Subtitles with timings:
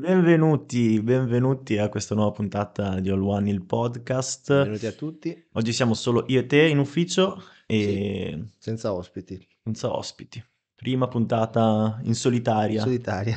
[0.00, 4.52] Benvenuti, benvenuti a questa nuova puntata di All One, il podcast.
[4.52, 5.46] Benvenuti a tutti.
[5.54, 10.40] Oggi siamo solo io e te in ufficio Sì, e senza ospiti, senza ospiti.
[10.76, 12.80] Prima puntata in solitaria.
[12.82, 13.36] solitaria.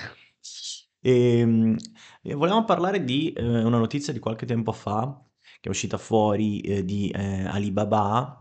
[0.99, 1.75] E, mm,
[2.21, 5.19] e volevamo parlare di eh, una notizia di qualche tempo fa
[5.59, 8.40] che è uscita fuori eh, di eh, Alibaba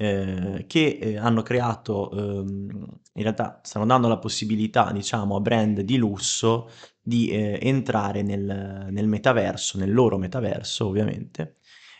[0.00, 5.80] eh, che eh, hanno creato, ehm, in realtà stanno dando la possibilità, diciamo, a brand
[5.80, 6.70] di lusso
[7.00, 11.56] di eh, entrare nel, nel metaverso, nel loro metaverso ovviamente,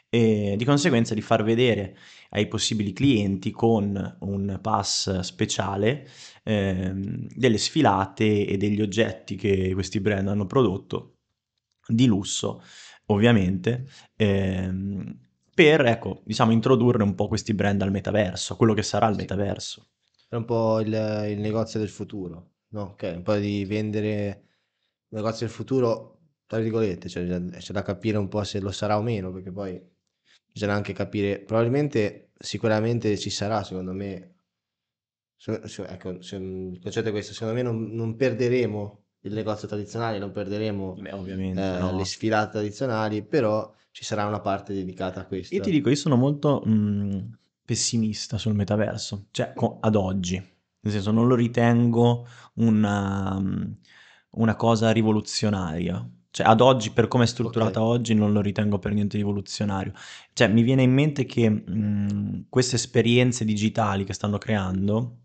[0.08, 1.96] e di conseguenza di far vedere
[2.30, 6.08] ai possibili clienti con un pass speciale
[6.44, 11.16] ehm, delle sfilate e degli oggetti che questi brand hanno prodotto
[11.86, 12.62] di lusso,
[13.06, 15.27] ovviamente, ehm,
[15.58, 19.20] per, ecco, diciamo, introdurre un po' questi brand al metaverso, quello che sarà il Sì,
[19.20, 19.88] metaverso.
[20.28, 22.82] è un po' il, il negozio del futuro, no?
[22.92, 24.26] Ok, un po' di vendere
[25.08, 27.24] il negozio del futuro, tra virgolette, cioè
[27.58, 29.80] c'è da capire un po' se lo sarà o meno, perché poi
[30.50, 34.36] bisogna anche capire, probabilmente, sicuramente ci sarà, secondo me,
[35.36, 39.68] so- so- ecco, se- il concetto è questo, secondo me non, non perderemo il negozio
[39.68, 41.10] tradizionale, non perderemo Beh,
[41.52, 41.92] eh, no.
[41.92, 45.70] le sfilate tradizionali, però ci sarà una parte dedicata a Io ti questo.
[45.70, 51.26] dico, io sono molto mh, pessimista sul metaverso, cioè co- ad oggi, nel senso non
[51.26, 53.78] lo ritengo una, mh,
[54.32, 56.06] una cosa rivoluzionaria.
[56.30, 59.92] Cioè ad oggi, per come è strutturata Ok, oggi, non lo ritengo per niente rivoluzionario.
[60.34, 65.16] Cioè mi viene in mente che mh, queste esperienze digitali che stanno creando,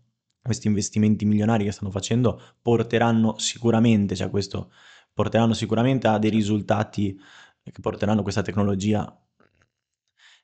[0.44, 4.70] questi investimenti milionari che stanno facendo, porteranno sicuramente, cioè questo,
[5.12, 7.18] porteranno sicuramente a dei risultati
[7.62, 9.18] che porteranno questa tecnologia,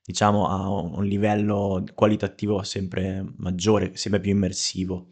[0.03, 5.11] diciamo, a un livello qualitativo sempre maggiore, sempre più immersivo.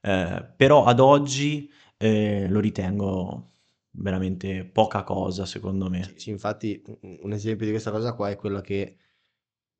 [0.00, 3.50] Eh, però ad oggi eh, lo ritengo
[3.90, 6.12] veramente poca cosa, secondo me.
[6.14, 8.96] sì, infatti un esempio di questa cosa qua è quello che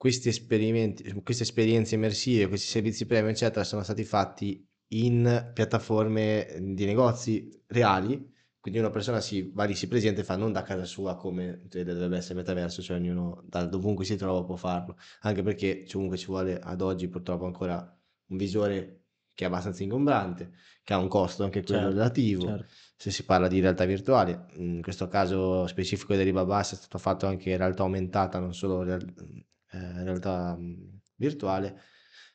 [0.00, 6.86] questi esperimenti, queste esperienze immersive, questi servizi premium, eccetera, sono stati fatti in piattaforme di
[6.86, 8.32] negozi reali.
[8.58, 11.66] Quindi una persona si va lì, si presenta e fa non da casa sua come
[11.68, 14.96] dovrebbe essere metaverso, cioè ognuno da dovunque si trova può farlo.
[15.20, 17.76] Anche perché comunque ci vuole ad oggi purtroppo ancora
[18.28, 22.72] un visore che è abbastanza ingombrante, che ha un costo anche quello Certo, relativo certo.
[22.96, 24.46] se si parla di realtà virtuale.
[24.56, 29.04] In questo caso specifico di Alibaba è stato fatto anche realtà aumentata, non solo real-
[29.72, 31.80] eh, realtà mh, virtuale.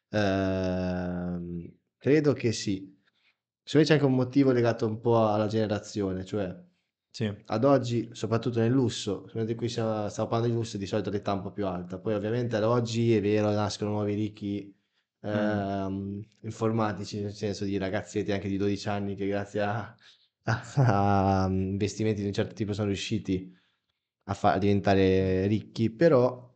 [0.09, 2.93] Ehm, credo che sì.
[3.63, 6.55] Secondo me c'è anche un motivo legato un po' alla generazione, cioè
[7.11, 11.09] Sì, ad oggi, soprattutto nel lusso, in cui stiamo, stiamo parlando di lusso, di solito
[11.09, 11.99] l'età un po' più alta.
[11.99, 14.75] Poi ovviamente ad oggi è vero, nascono nuovi ricchi
[15.31, 19.95] mm, ehm, informatici, nel senso di ragazzetti anche di 12 anni che grazie a,
[20.43, 23.51] a- a investimenti di un certo tipo sono riusciti
[24.25, 26.53] a, fa- a diventare ricchi, però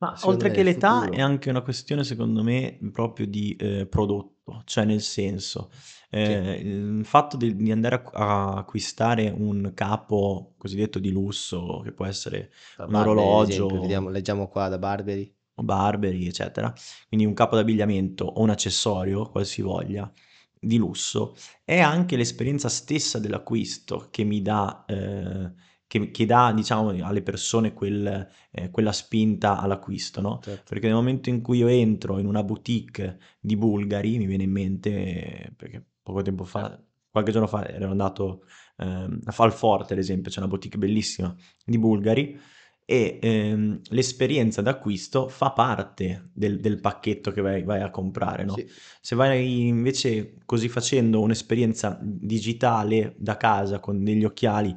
[0.00, 3.86] Ma secondo oltre che l'età è futuro, anche una questione, secondo me, proprio di eh,
[3.86, 9.72] prodotto, cioè nel senso, sì, eh, il fatto di, di andare a, a acquistare un
[9.74, 14.78] capo cosiddetto di lusso, che può essere da un Barberi orologio, vediamo, leggiamo qua da
[14.78, 16.72] Barberi, Barberi, eccetera,
[17.08, 20.10] quindi un capo d'abbigliamento o un accessorio, qualsivoglia,
[20.58, 25.52] di lusso, è anche l'esperienza stessa dell'acquisto che mi dà, eh,
[25.90, 30.38] che, che dà, diciamo, alle persone quel, eh, quella spinta all'acquisto, no?
[30.40, 30.62] certo.
[30.68, 34.52] Perché nel momento in cui io entro in una boutique di Bulgari, mi viene in
[34.52, 36.80] mente, eh, perché poco tempo fa,
[37.10, 38.44] qualche giorno fa ero andato
[38.76, 41.34] ehm, a Falforte, ad esempio, c'è una boutique bellissima
[41.64, 42.38] di Bulgari,
[42.84, 48.54] e ehm, l'esperienza d'acquisto fa parte del, del pacchetto che vai, vai a comprare, no?
[48.54, 48.64] Sì,
[49.00, 54.72] Se vai invece così facendo un'esperienza digitale da casa con degli occhiali,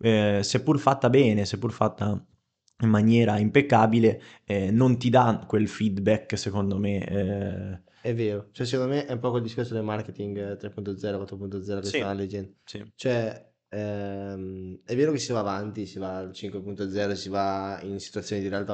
[0.00, 2.24] eh, seppur fatta bene, seppur fatta
[2.82, 7.06] in maniera impeccabile, eh, non ti dà quel feedback, secondo me.
[7.06, 7.82] eh.
[8.02, 11.82] È vero, cioè secondo me è un po' quel discorso del marketing eh, 3.0, 4.0
[11.82, 12.54] che Sì, stanno leggendo.
[12.64, 17.78] sì, Cioè, ehm, è vero che si va avanti, si va al 5.0, si va
[17.82, 18.72] in situazioni di realtà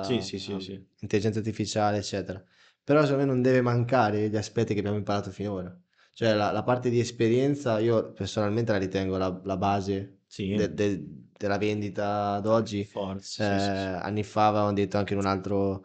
[0.00, 0.86] sì, aumentata, sì, sì, a sì.
[0.98, 2.42] intelligenza artificiale, eccetera.
[2.82, 5.76] Però secondo me non deve mancare gli aspetti che abbiamo imparato finora.
[6.12, 10.74] Cioè la, la parte di esperienza io personalmente la ritengo la, la base Sì, de-
[10.74, 11.04] de-
[11.36, 12.84] della vendita ad oggi.
[12.84, 13.90] forza, Eh, sì, sì, sì.
[14.02, 15.84] anni fa avevamo detto anche in un altro,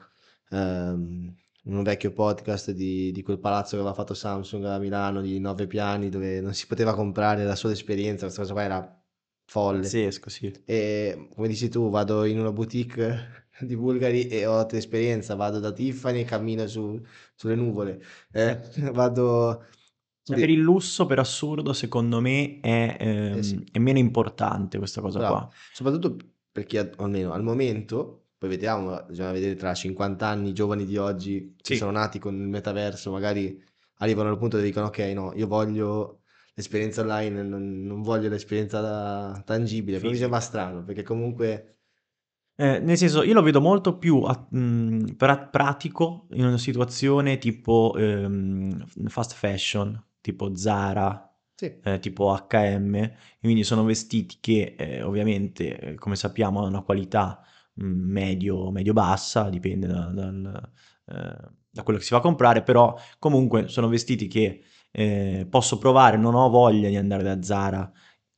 [0.49, 5.21] ehm, in un vecchio podcast di, di quel palazzo che aveva fatto Samsung a Milano
[5.21, 9.03] di nove piani dove non si poteva comprare la sola esperienza, questa cosa qua era
[9.45, 9.99] folle.
[9.99, 10.51] Pazzesco, sì.
[10.67, 15.59] E come dici tu, vado in una boutique di Bulgari e ho altra esperienza, vado
[15.59, 16.99] da Tiffany e cammino su-
[17.35, 18.01] sulle nuvole,
[18.31, 18.59] Eh,
[18.91, 19.65] vado
[20.27, 22.97] Cioè, per il lusso, per assurdo, secondo me è,
[23.31, 23.59] Eh sì.
[23.59, 25.23] ehm, è meno importante questa cosa Bravo.
[25.23, 25.49] qua.
[25.71, 26.17] Soprattutto
[26.51, 31.55] perché almeno al momento, poi vediamo, bisogna vedere tra 50 anni i giovani di oggi
[31.63, 31.75] che Sì.
[31.75, 33.61] sono nati con il metaverso, magari
[33.99, 36.21] arrivano al punto dove dicono: "Okay, no, io voglio
[36.53, 41.77] l'esperienza online, non non voglio l'esperienza da tangibile." Però mi sembra strano, perché comunque
[42.59, 47.37] Eh, nel senso, io lo vedo molto più a mhmm, pra pratico in una situazione
[47.37, 50.01] tipo, ehm, fast fashion,
[50.33, 51.71] tipo Zara, Sì.
[51.83, 57.41] ehm, tipo H&M, quindi sono vestiti che, ehm, ovviamente, ehm, come sappiamo hanno una qualità,
[57.75, 60.71] mhmm, medio medio-bassa, dipende da dal
[61.07, 65.77] ehm, da quello che si va a comprare, però comunque sono vestiti che, ehm, posso
[65.77, 67.91] provare, non ho voglia di andare da Zara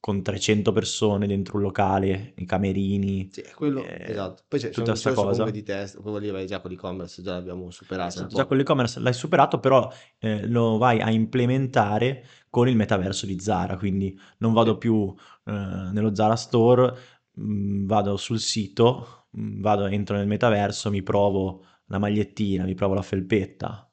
[0.07, 4.44] con 300 persone dentro un locale, i camerini, Sì, è quello ehm, esatto.
[4.48, 5.51] Poi c'è tutta un 'sta discorso comunque cosa.
[5.51, 9.00] di test quello lì vai già con l'e-commerce, già l'abbiamo superato Esatto, già con l'e-commerce
[9.00, 14.54] l'hai superato, però, ehm, lo vai a implementare con il metaverso di Zara, quindi non
[14.54, 15.13] vado più,
[15.45, 16.94] ehm, nello Zara store,
[17.33, 22.94] mhmm, vado sul sito, mhmm, vado entro nel metaverso, mi provo la magliettina, mi provo
[22.94, 23.92] la felpetta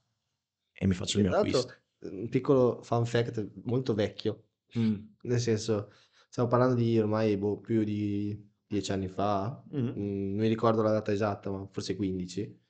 [0.72, 1.74] e mi faccio Che il mio acquisto.
[2.00, 5.14] un piccolo fun fact molto vecchio, Mh.
[5.22, 5.90] nel senso,
[6.34, 8.36] stiamo parlando di ormai, boh, più di
[8.66, 9.94] 10 anni fa, Mh-mh.
[9.94, 12.60] mhmm, non mi ricordo la data esatta, ma forse 15.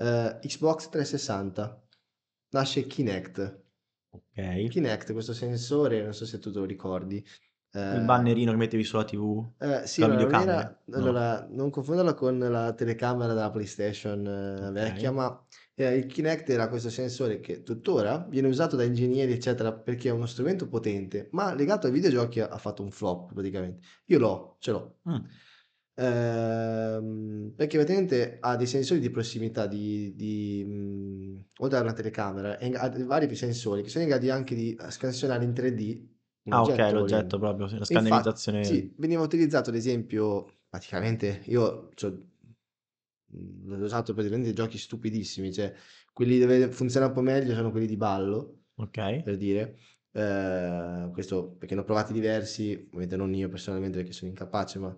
[0.00, 1.82] Ehm, Xbox 360
[2.50, 3.62] nasce Kinect.
[4.12, 4.74] Okay.
[4.74, 7.24] Kinect, questo sensore, non so se tu te lo ricordi,
[7.90, 9.52] Il ehm bannerino che mettevi sulla TV?
[9.60, 10.40] Ehm, sì, Con la ma non videocamera?
[10.40, 11.14] era No.
[11.14, 15.12] allora, non confonderla con la telecamera della PlayStation vecchia, Okay.
[15.12, 15.44] ma,
[15.74, 20.12] ehm, il Kinect era questo sensore che tuttora viene usato da ingegneri, eccetera, perché è
[20.12, 23.86] uno strumento potente, ma legato ai videogiochi ha ha fatto un flop praticamente.
[24.06, 24.98] Io l'ho, ce l'ho.
[25.06, 25.34] Mh.
[25.96, 32.58] Ehm, perché praticamente ha dei sensori di prossimità di di mhmm, oltre a una telecamera,
[32.60, 36.08] in ha vari sensori che sono in grado anche di, uhm, scansionare in 3D
[36.44, 37.38] un Ah oggetto l'oggetto volendo.
[37.38, 42.32] proprio, la E scannerizzazione sì, veniva utilizzato ad esempio praticamente io mhmm,
[43.64, 45.74] l'ho usato praticamente giochi stupidissimi, cioè
[46.12, 49.24] quelli dove funziona un po' meglio sono quelli di ballo, Okay.
[49.24, 49.78] per dire.
[50.12, 54.96] Ehm, questo perché ne ho provati diversi, ovviamente non io personalmente perché sono incapace, ma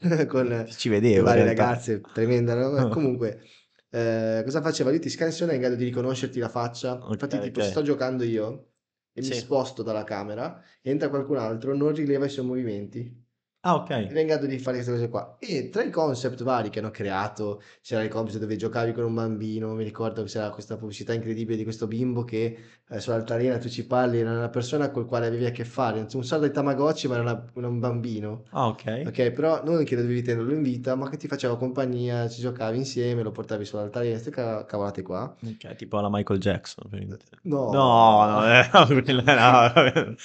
[0.28, 2.86] con Ci vedevo varie ragazze, tremenda roba.
[2.88, 3.42] Comunque,
[3.90, 4.90] ehm, cosa faceva?
[4.90, 7.08] Lui ti scansiona, in grado di riconoscerti la faccia.
[7.12, 7.70] Infatti Okay, tipo se okay.
[7.70, 8.72] sto giocando io
[9.12, 9.34] e mi Sì.
[9.34, 13.26] sposto dalla camera, entra qualcun altro, non rileva i suoi movimenti.
[13.60, 14.06] Ah okay.
[14.06, 15.36] è in grado di fare queste cose qua.
[15.40, 19.14] E tra i concept vari che hanno creato, c'era il concept dove giocavi con un
[19.14, 22.56] bambino, mi ricordo che c'era questa pubblicità incredibile di questo bimbo che,
[22.88, 26.08] ehm, sull'altalena tu ci parli, era una persona col quale avevi a che fare, un
[26.24, 28.44] sorta di Tamagotchi ma era una era un bambino.
[28.50, 29.06] Ah okay.
[29.06, 32.76] Okay, però non che dovevi tenerlo in vita, ma che ti faceva compagnia, ci giocavi
[32.76, 35.34] insieme, lo portavi sull'altalena, 'ste ca cavolate qua.
[35.42, 37.72] Okay, tipo alla Michael Jackson inte no.
[37.72, 40.14] no, no, eh, no.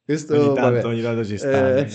[0.00, 1.86] Ogni Questo tanto vabbè, ogni tanto ci sta, ehm,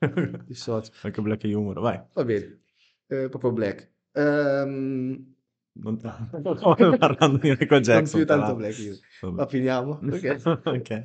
[0.00, 0.90] eh.
[1.00, 2.00] Qualche black humor, vai.
[2.14, 2.60] Va bene,
[3.08, 3.90] ehm, proprio black.
[4.12, 5.34] Ehm
[5.72, 6.54] Non tanto,
[6.98, 8.76] parlando di Michael Non più Jackson tanto black.
[9.20, 9.36] Vabbè.
[9.36, 10.00] Ma finiamo?
[10.10, 10.36] Okay.
[10.64, 11.04] Okay.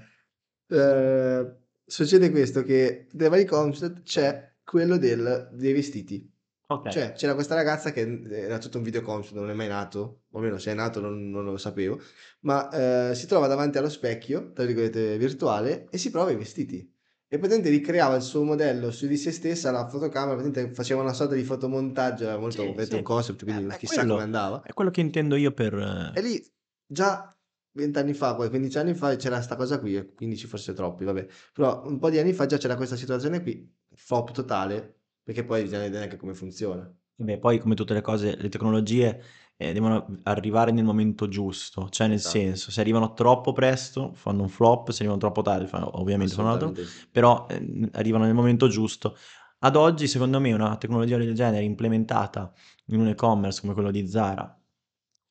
[0.70, 6.32] Ehm, succede questo, che i vari concept c'è quello del dei vestiti.
[6.68, 6.92] Okay.
[6.92, 10.24] Cioè, c'era questa ragazza che, mhmm, era tutto un video concept, non è mai nato,
[10.32, 12.00] o almeno se è nato non non lo sapevo,
[12.42, 12.70] ma,
[13.10, 16.95] ehm, si trova davanti allo "specchio", tra virgolette, virtuale e si prova i vestiti.
[17.36, 21.12] E praticamente ricreava il suo modello su di se stessa, la fotocamera, praticamente faceva una
[21.12, 23.04] sorta di fotomontaggio, era molto Sì, ovviamente un sì.
[23.04, 24.64] concept, Eh, quindi è chissà come quello andava.
[24.64, 25.74] è quello che intendo io per
[26.18, 26.42] E lì
[26.88, 27.30] già
[27.74, 31.04] 20 anni fa, poi 15 anni fa c'era 'sta cosa qui, e 15 forse troppi,
[31.04, 31.28] vabbè.
[31.54, 35.64] Però un po' di anni fa già c'era questa situazione qui, flop totale, perché poi
[35.64, 36.90] bisogna vedere anche come funziona.
[37.18, 39.22] Beh, poi come tutte le cose, le tecnologie,
[39.58, 42.30] ehm, devono arrivare nel momento giusto, cioè nel Esatto.
[42.30, 46.48] senso, se arrivano troppo presto fanno un flop, se arrivano troppo tardi fanno ovviamente fanno
[46.50, 46.74] un altro,
[47.12, 49.16] però, ehm, arrivano nel momento giusto.
[49.60, 52.52] Ad oggi secondo me una tecnologia del genere implementata
[52.88, 54.58] in un e-commerce come quello di Zara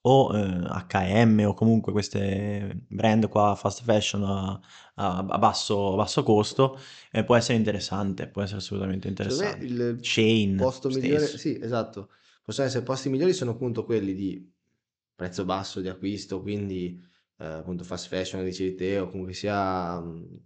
[0.06, 4.60] o, ehm, H&M o comunque queste brand qua fast fashion a
[4.96, 6.78] a a basso a basso costo,
[7.12, 9.64] ehm, può essere interessante, può essere assolutamente interessante.
[9.64, 12.10] il Shein posto migliore sì, esatto.
[12.46, 14.52] Possono essere posti migliori sono appunto quelli di
[15.14, 17.02] prezzo basso di acquisto, quindi,
[17.38, 20.40] ehm, appunto fast fashion dicevi te, o comunque sia, mhmm,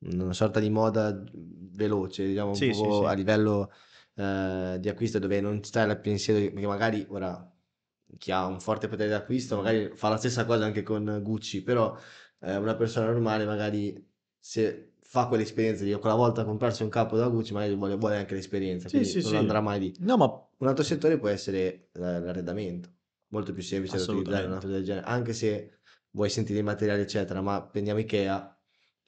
[0.00, 3.14] una sorta di moda, veloce, diciamo un Sì, sì, po' a sì.
[3.14, 3.70] livello,
[4.16, 7.48] ehm, di acquisto dove non stai al pensiero perché magari ora
[8.18, 11.96] chi ha un forte potere d'acquisto magari fa la stessa cosa anche con Gucci, però,
[12.40, 17.28] ehm, una persona normale magari se fa quell'esperienza di quella volta comprarsi un capo da
[17.28, 19.36] Gucci, magari vuole vuole anche l'esperienza, Sì, quindi sì, non sì.
[19.36, 19.96] andrà mai lì.
[20.00, 22.88] No, ma Un altro settore può essere, l'arredamento,
[23.28, 25.78] molto più semplice da utilizzare una cosa del genere, anche se
[26.10, 28.58] vuoi sentire i materiali, eccetera, ma prendiamo Ikea,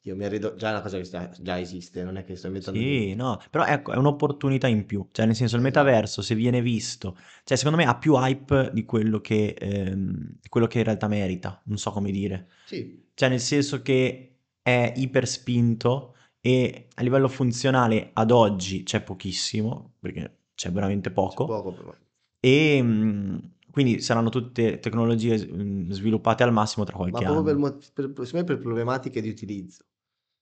[0.02, 2.46] io mi arredo, già è una cosa che sta- già esiste, non è che sto
[2.48, 2.80] inventando.
[2.82, 5.62] Sì, no, però ecco, è un'opportunità in più, cioè nel senso il Esatto.
[5.62, 10.66] metaverso se viene visto, cioè secondo me ha più hype di quello che, ehm, quello
[10.66, 15.28] che in realtà merita, non so come dire, Sì, cioè nel senso che è iper
[15.28, 21.72] spinto e a livello funzionale ad oggi c'è pochissimo, perché c'è veramente c'è poco, poco
[21.72, 21.96] però.
[22.40, 23.38] e mm,
[23.72, 27.56] quindi saranno tutte tecnologie mm, sviluppate al massimo tra Ma qualche proprio per, anno.
[27.56, 29.84] mo- per- secondo me per problematiche di utilizzo.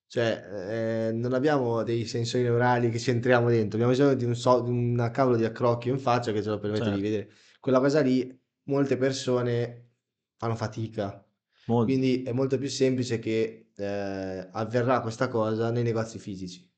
[0.06, 4.34] Cioè, eh, non abbiamo dei sensori neurali che ci entriamo dentro, abbiamo bisogno di, un
[4.36, 7.30] so- di una cavolo di accrocchio in faccia che ce lo permette di Certo, vedere.
[7.60, 9.92] Quella cosa lì, molte persone
[10.36, 11.24] fanno fatica.
[11.66, 11.92] molto.
[11.92, 16.70] Quindi è molto più semplice che eh, avverrà questa cosa nei negozi fisici.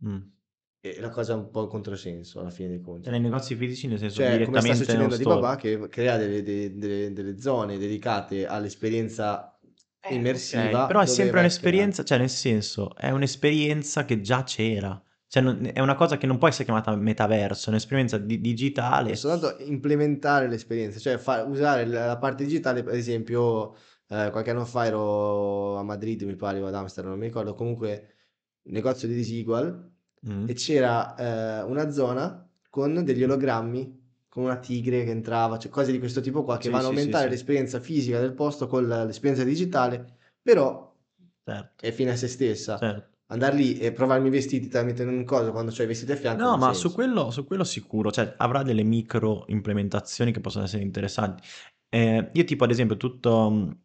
[0.00, 0.32] Mm.
[0.84, 3.10] E la cosa è un po' un controsenso alla fine dei Cioè conti.
[3.10, 5.34] nei negozi fisici nel senso Cioè, come sta direttamente succedendo store.
[5.36, 9.56] Alibaba, che crea delle, delle- delle- delle zone dedicate all'esperienza
[10.00, 15.00] Eh, immersiva però è sempre un'esperienza, cioè nel senso, è un'esperienza che già c'era.
[15.28, 18.40] Cioè non- è una cosa che non può essere chiamata metaverso, è un'esperienza di- creare.
[18.40, 19.10] digitale.
[19.12, 23.74] È soltanto implementare l'esperienza, cioè fa- usare la parte digitale, ad esempio,
[24.08, 27.54] eh, qualche anno fa ero a Madrid, mi pare, o ad Amsterdam, non mi ricordo,
[27.54, 28.14] comunque,
[28.64, 29.90] un negozio di Desigual,
[30.26, 30.44] Mm.
[30.44, 35.92] e c'era eh, una zona con degli ologrammi, con una tigre che entrava, cioè cose
[35.92, 37.30] di questo tipo qua che Sì, vanno a sì, aumentare sì.
[37.30, 40.90] l'esperienza fisica del posto con l'esperienza digitale, però
[41.44, 42.78] Certo, è fine a se stessa.
[42.78, 43.10] certo.
[43.26, 46.44] Andare lì e provarmi i vestiti tramite un coso quando c'hai i vestiti a fianco
[46.44, 50.82] No, ma su quello, su quello sicuro, cioè avrà delle micro implementazioni che possono essere
[50.82, 51.42] interessanti.
[51.90, 53.82] Eh, io tipo ad esempio tutto,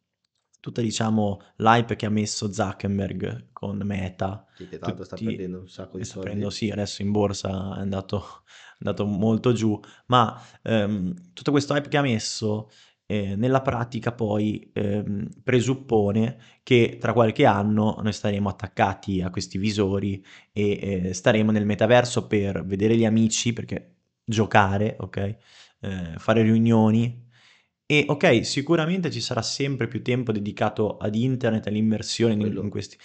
[0.68, 5.60] tutta diciamo l'hype che ha messo Zuckerberg con Meta, Sì, che tanto sta tutti, perdendo
[5.60, 6.20] un sacco di sta soldi.
[6.20, 8.18] prendendo, sì, adesso in borsa è andato,
[8.80, 12.70] è andato molto giù, ma ehm, tutto questo hype che ha messo
[13.06, 19.58] eh, nella pratica poi ehm, presuppone che tra qualche anno noi staremo attaccati a questi
[19.58, 20.22] visori
[20.52, 23.96] e eh, staremo nel metaverso per vedere gli amici, perché
[24.26, 25.18] giocare, ok?
[25.80, 27.26] Eh, fare riunioni.
[27.90, 32.98] E ok, sicuramente ci sarà sempre più tempo dedicato ad internet, all'immersione in, in questi...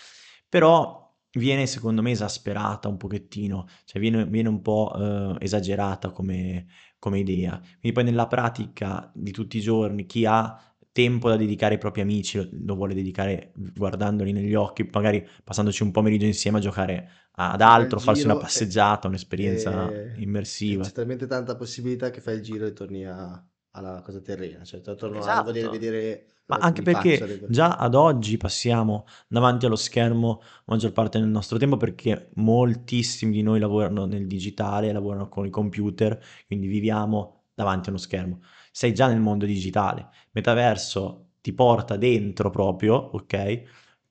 [0.48, 1.00] Però
[1.34, 4.92] viene secondo me esasperata un pochettino, cioè viene, viene un po'
[5.38, 6.66] eh, esagerata come,
[6.98, 7.58] come idea.
[7.58, 10.60] Quindi poi nella pratica di tutti i giorni chi ha
[10.90, 15.82] tempo da dedicare ai propri amici lo, lo vuole dedicare guardandoli negli occhi, magari passandoci
[15.84, 20.22] un pomeriggio insieme a giocare ad altro, farsi una giro e, passeggiata, un'esperienza e- e
[20.22, 20.84] immersiva.
[20.84, 24.80] c'è talmente tanta possibilità che fai il giro e torni a- alla cosa terrena, cioè
[24.80, 25.70] torno a voler Esatto.
[25.70, 31.28] vedere Ma anche perché già ad oggi passiamo davanti allo schermo la maggior parte del
[31.28, 37.44] nostro tempo perché moltissimi di noi lavorano nel digitale, lavorano con i computer, quindi viviamo
[37.54, 38.40] davanti a uno schermo.
[38.70, 40.08] Sei già nel mondo digitale.
[40.32, 43.62] Metaverso ti porta dentro proprio, ok?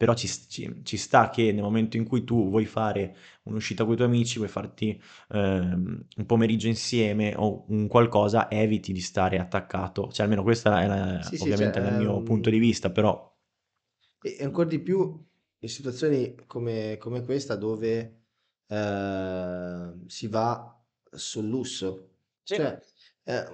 [0.01, 3.93] Però ci, ci- ci sta che nel momento in cui tu vuoi fare un'uscita con
[3.93, 9.37] i tuoi amici, vuoi farti ehm, un pomeriggio insieme o un qualcosa, eviti di stare
[9.39, 10.09] attaccato.
[10.11, 12.89] Cioè, almeno questo è la- Sì, sì, ovviamente cioè, dal mio ehm, punto di vista,
[12.91, 13.29] però
[14.23, 15.23] E e ancora di più
[15.59, 18.21] in situazioni come, come questa dove
[18.67, 20.79] eh, si va
[21.11, 22.09] sul lusso.
[22.45, 22.55] Sì.
[22.55, 22.79] Cioè,
[23.23, 23.45] eh,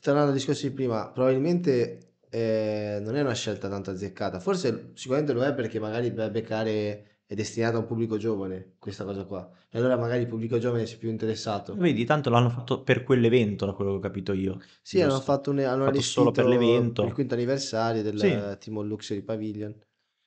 [0.00, 4.40] tornando al discorso di prima, probabilmente eh, non è una scelta tanto azzeccata.
[4.40, 9.04] Forse sicuramente lo è perché magari per beccare è destinata a un pubblico giovane questa
[9.04, 9.50] cosa qua.
[9.68, 11.74] E allora magari il pubblico giovane si è più interessato.
[11.74, 14.60] vedi, tanto l'hanno fatto per quell'evento, da quello che ho capito io.
[14.82, 17.02] Sì, hanno fatto un, hanno Fatto solo per per il l'evento.
[17.12, 19.74] quinto anniversario del Sì, Timon Luxury Pavilion.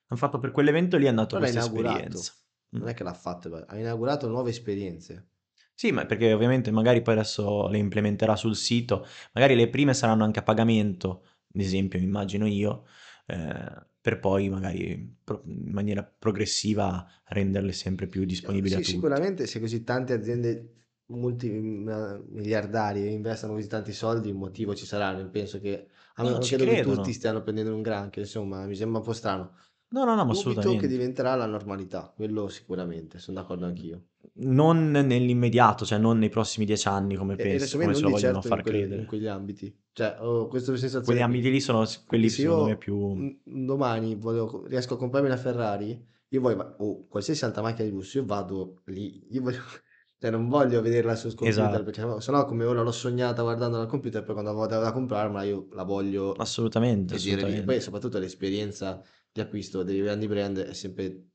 [0.08, 2.34] hanno fatto per quell'evento lì, è andato l'ha questa esperienza.
[2.72, 5.29] Non è che l'ha fatto, ha inaugurato nuove esperienze.
[5.74, 10.24] Sì, ma perché ovviamente magari poi adesso le implementerà sul sito, magari le prime saranno
[10.25, 12.86] anche a pagamento, ad esempio, immagino io,
[13.27, 18.86] eh, per poi magari pro- in maniera progressiva renderle sempre più disponibili a Sì, tutti.
[18.86, 20.74] sicuramente se così tante aziende
[21.08, 25.12] multimiliardarie investono così tanti soldi, un motivo ci sarà.
[25.12, 27.13] Non penso che, a No, meno che tutti no.
[27.13, 29.56] stiano prendendo un granché, insomma, mi sembra un po' strano.
[29.91, 30.88] No, no, no, ma Dubito che assolutamente.
[30.88, 34.03] diventerà la normalità, quello sicuramente, sono d'accordo anch'io.
[34.41, 38.01] Non nell'immediato, cioè non nei prossimi dieci anni come, E, pens- adesso me come ce
[38.03, 39.05] lo vogliono certo in, far in credere.
[39.05, 39.75] quegli ambiti.
[39.91, 43.38] Cioè, ho questa sensazione Quegli ambiti lì sono quelli se secondo me più...
[43.43, 48.17] domani voglio- riesco a comprarmi una Ferrari, io voglio, o qualsiasi altra macchina di lusso,
[48.19, 49.60] io vado lì, io voglio,
[50.19, 53.89] cioè non voglio vederla sul computer, Esatto, perché sennò come ora l'ho sognata guardandola al
[53.89, 57.55] computer, poi quando vado da comprarmela io la voglio assolutamente, vedere lì.
[57.58, 57.81] E poi assolutamente.
[57.81, 59.01] soprattutto l'esperienza
[59.39, 61.29] di acquisto dei grandi brand è sempre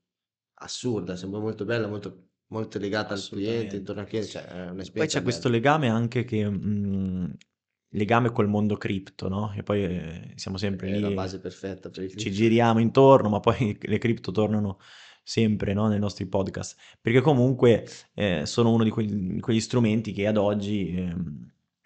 [0.59, 4.71] assurda, sempre molto bella, molto, molto legata al cliente, intorno al cliente, cioè è Poi
[4.71, 7.25] un'esperienza c'è questo legame anche che mm,
[7.89, 9.53] legame col mondo cripto, no?
[9.55, 13.39] E poi eh, siamo sempre È lì, la base perfetta per ci giriamo intorno, ma
[13.39, 14.79] poi le cripto tornano
[15.23, 20.27] sempre no, nei nostri podcast, perché comunque eh, sono uno di quegli, quegli, strumenti che
[20.27, 21.15] ad oggi eh,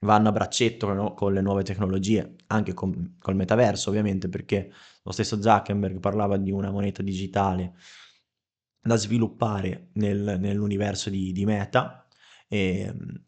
[0.02, 4.72] vanno a braccetto no, con le nuove tecnologie, anche con, col metaverso ovviamente, perché
[5.02, 7.76] lo stesso Zuckerberg parlava di una moneta digitale
[8.82, 12.08] da sviluppare nel, nell'universo di, di Meta.
[12.48, 13.24] E, ehm,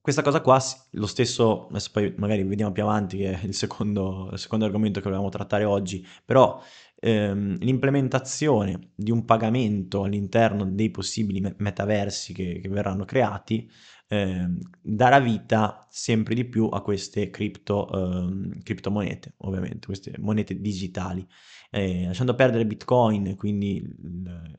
[0.00, 0.58] questa cosa qua,
[0.92, 4.98] lo stesso, adesso poi magari vediamo più avanti che è il secondo, il secondo argomento
[4.98, 6.60] che volevamo trattare oggi, però
[6.96, 13.70] ehm, l'implementazione di un pagamento all'interno dei possibili metaversi che, che verranno creati
[14.12, 14.48] eh,
[14.82, 21.24] darà vita sempre di più a queste cripto, eh, criptomonete, ovviamente, queste monete digitali.
[21.70, 24.58] Eh, lasciando perdere Bitcoin, quindi il,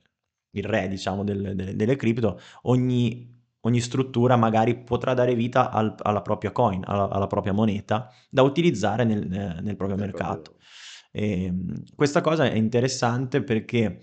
[0.51, 5.93] il re, diciamo, del, delle, delle cripto, ogni ogni struttura magari potrà dare vita al,
[5.99, 9.27] alla propria coin, alla, alla, propria moneta da utilizzare nel,
[9.61, 10.55] nel proprio mercato.
[11.11, 13.99] E, ehm, questa cosa è interessante perché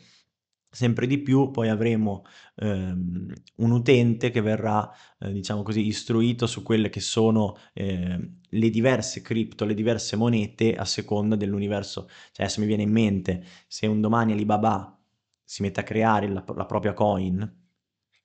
[0.71, 2.25] sempre di più poi avremo
[2.57, 8.71] ehm, un utente che verrà, eh, diciamo così, istruito su quelle che sono eh, le
[8.71, 12.09] diverse cripto, le diverse monete a seconda dell'universo.
[12.33, 14.99] Cioè adesso mi viene in mente se un domani Alibaba
[15.45, 17.57] si mette a creare la, la propria coin,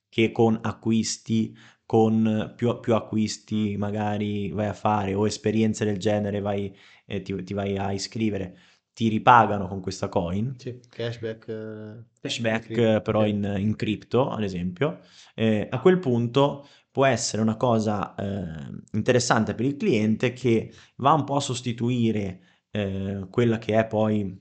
[0.10, 6.40] che con acquisti, con più, più, acquisti magari vai a fare o esperienze del genere
[6.40, 8.58] vai, eh, ti, ti vai a iscrivere
[8.94, 10.56] ti ripagano con questa coin.
[10.58, 11.48] Sì, cashback.
[11.48, 15.00] Eh, cashback in però in, in cripto, ad esempio.
[15.34, 21.14] Eh, a quel punto può essere una cosa eh, interessante per il cliente che va
[21.14, 24.40] un po' a sostituire eh, quella che è poi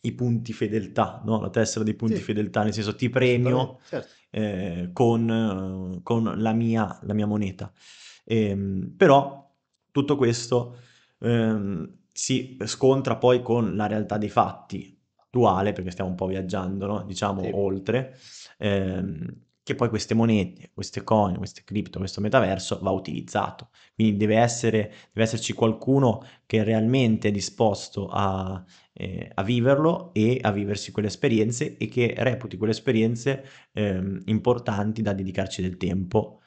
[0.00, 1.40] i punti fedeltà, no?
[1.40, 2.22] la tessera dei punti sì.
[2.22, 4.12] fedeltà, nel senso ti premio certo.
[4.30, 7.72] Eh, con, con la, mia, la, mia, moneta.
[8.24, 9.48] Ehm, però
[9.92, 10.78] tutto questo
[11.20, 16.86] ehm, si scontra poi con la realtà dei fatti attuale, perché stiamo un po' viaggiando,
[16.86, 17.02] no?
[17.02, 17.50] diciamo, sì.
[17.52, 18.16] oltre,
[18.58, 23.70] ehm, che poi queste monete, queste coin, queste cripto, questo metaverso va utilizzato.
[23.94, 30.38] Quindi deve, essere, deve esserci qualcuno che realmente è disposto a, eh, a viverlo e
[30.40, 36.42] a viversi quelle esperienze e che reputi quelle esperienze ehm, importanti da dedicarci del tempo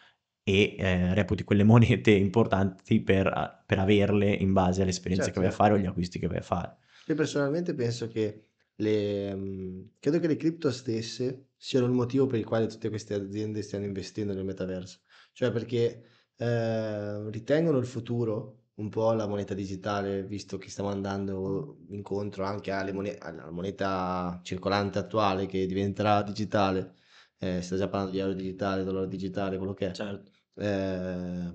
[0.47, 5.45] e eh, reputi quelle monete importanti per, per, averle in base alle esperienze certo, che
[5.45, 6.77] vai a fare o agli acquisti che vai a fare.
[7.07, 8.43] Io personalmente penso che
[8.75, 13.13] le, um, credo che le cripto stesse siano il motivo per il quale tutte queste
[13.13, 14.99] aziende stiano investendo nel metaverso,
[15.33, 16.03] cioè perché
[16.37, 22.71] eh, ritengono il futuro un po' la moneta digitale, visto che stiamo andando incontro anche
[22.71, 26.93] alle monete, alla moneta circolante attuale che diventerà digitale,
[27.39, 29.91] eh, sta già parlando di euro digitale, dollaro digitale, quello che è.
[29.91, 31.51] Certo eh,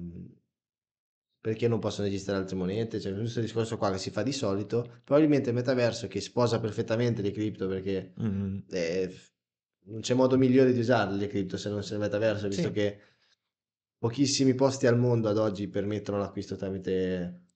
[1.41, 2.99] perché non possono esistere altre monete?
[2.99, 5.01] C'è cioè, questo discorso qua che si fa di solito.
[5.03, 8.59] Probabilmente il metaverso che sposa perfettamente le cripto perché mm-hmm.
[8.71, 9.15] eh,
[9.87, 12.73] non c'è modo migliore di usarle le cripto se non sia il metaverso, visto sì.
[12.73, 13.01] che
[13.99, 17.47] pochissimi posti al mondo ad oggi permettono l'acquisto tramite,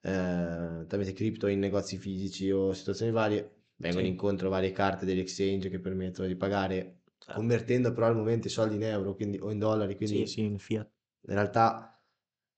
[0.00, 3.56] eh, tramite cripto in negozi fisici o situazioni varie.
[3.76, 4.10] Vengono sì.
[4.10, 7.38] incontro varie carte degli exchange che permettono di pagare Certo.
[7.38, 10.44] convertendo però al momento i soldi in euro quindi, o in dollari, quindi sì, sì,
[10.44, 10.90] in fiat.
[11.28, 12.02] In realtà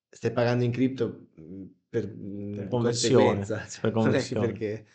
[0.08, 1.28] stai pagando in cripto
[1.88, 4.86] per, per conseguenza, cioè, per è che perché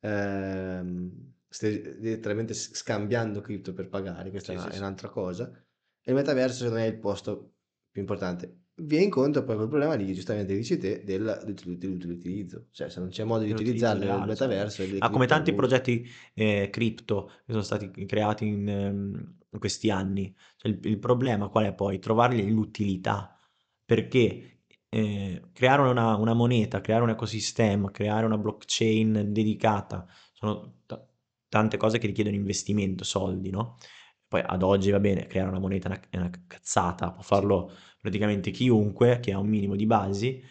[0.00, 5.50] ehm, stai direttamente scambiando cripto per pagare, questa sì, è, sì, un'altra cosa.
[6.04, 7.54] E il metaverso secondo me è il posto
[7.90, 8.61] più importante.
[8.84, 13.22] Viene incontro poi quel problema lì che giustamente dici te dell'utilizzo, cioè se non c'è
[13.22, 14.82] modo di utilizzarlo nel metaverso.
[14.98, 20.34] Ah, come tanti progetti eh, cripto che sono stati creati in, um, in questi anni,
[20.56, 22.00] cioè, il, il, problema qual è poi?
[22.00, 23.38] Trovargli l'utilità,
[23.84, 31.00] perché eh, creare una, una, moneta, creare un ecosistema, creare una blockchain dedicata, sono t-
[31.48, 33.76] tante cose che richiedono investimento, soldi, no?
[34.26, 37.70] Poi ad oggi va bene, creare una moneta è una, una cazzata, può farlo
[38.02, 40.42] praticamente chiunque che ha un minimo di basi,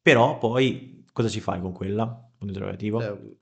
[0.00, 2.06] però poi cosa ci fai con quella?
[2.06, 3.00] Punto interrogativo.
[3.02, 3.36] Eh,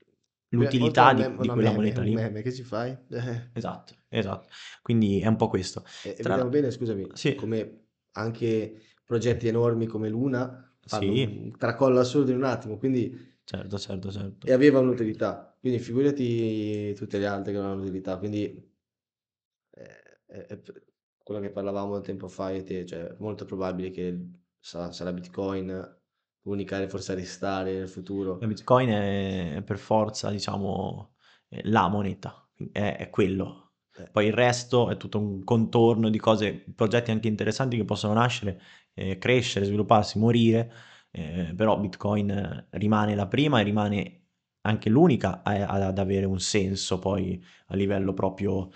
[0.48, 2.12] L'utilità di, di, quella meme, moneta lì.
[2.12, 2.94] Meme, che ci fai?
[3.54, 4.48] esatto, esatto.
[4.82, 5.84] Quindi è un po' questo.
[6.02, 6.30] E, Tra...
[6.30, 7.36] vediamo bene, scusami, sì.
[7.36, 11.22] come anche progetti enormi come Luna fanno sì.
[11.22, 13.30] un tracollo assurdo in un attimo, quindi...
[13.44, 14.46] Certo, certo, certo.
[14.46, 18.70] E aveva un'utilità, quindi figurati tutte le altre che non hanno utilità, quindi
[19.70, 20.60] è, è
[21.22, 26.00] quello che parlavamo tempo fa e te, cioè è molto probabile che sarà, sarà Bitcoin
[26.42, 28.38] l'unica forse a restare nel futuro.
[28.40, 31.14] La Bitcoin è per forza, diciamo,
[31.48, 33.74] la moneta, è, è quello.
[33.94, 34.08] Eh.
[34.10, 38.60] Poi il resto è tutto un contorno di cose, progetti anche interessanti che possono nascere,
[38.94, 40.72] eh, crescere, svilupparsi, morire,
[41.10, 44.16] eh, però Bitcoin rimane la prima e rimane
[44.62, 48.70] anche l'unica ad avere un senso poi a livello proprio,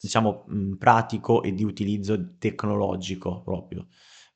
[0.00, 0.46] diciamo,
[0.78, 3.88] pratico e di utilizzo tecnologico proprio,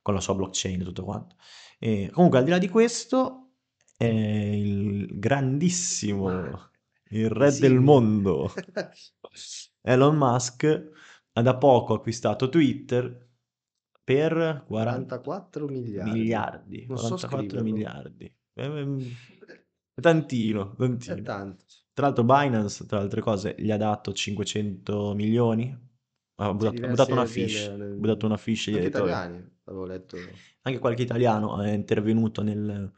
[0.03, 1.37] con la sua blockchain e tutto quanto.
[1.79, 3.53] E comunque al di là di questo,
[3.97, 6.71] è il grandissimo,
[7.11, 8.53] il re del mondo,
[9.83, 10.91] Elon Musk,
[11.33, 13.29] ha da poco acquistato Twitter
[14.05, 16.11] per 44 miliardi.
[16.11, 17.63] miliardi, Non so 44 scriverlo.
[17.63, 18.37] miliardi.
[18.55, 19.11] Ehm,
[20.01, 21.23] Tantino, È tantino.
[21.23, 21.65] tanto.
[21.95, 25.73] Tra l'altro Binance, tra le altre cose, gli ha dato 500 milioni.
[26.37, 30.17] Ha buttato, buttato una fish, ha buttato una fish Anche italiani, avevo letto.
[30.63, 32.91] Anche qualche italiano è intervenuto nel-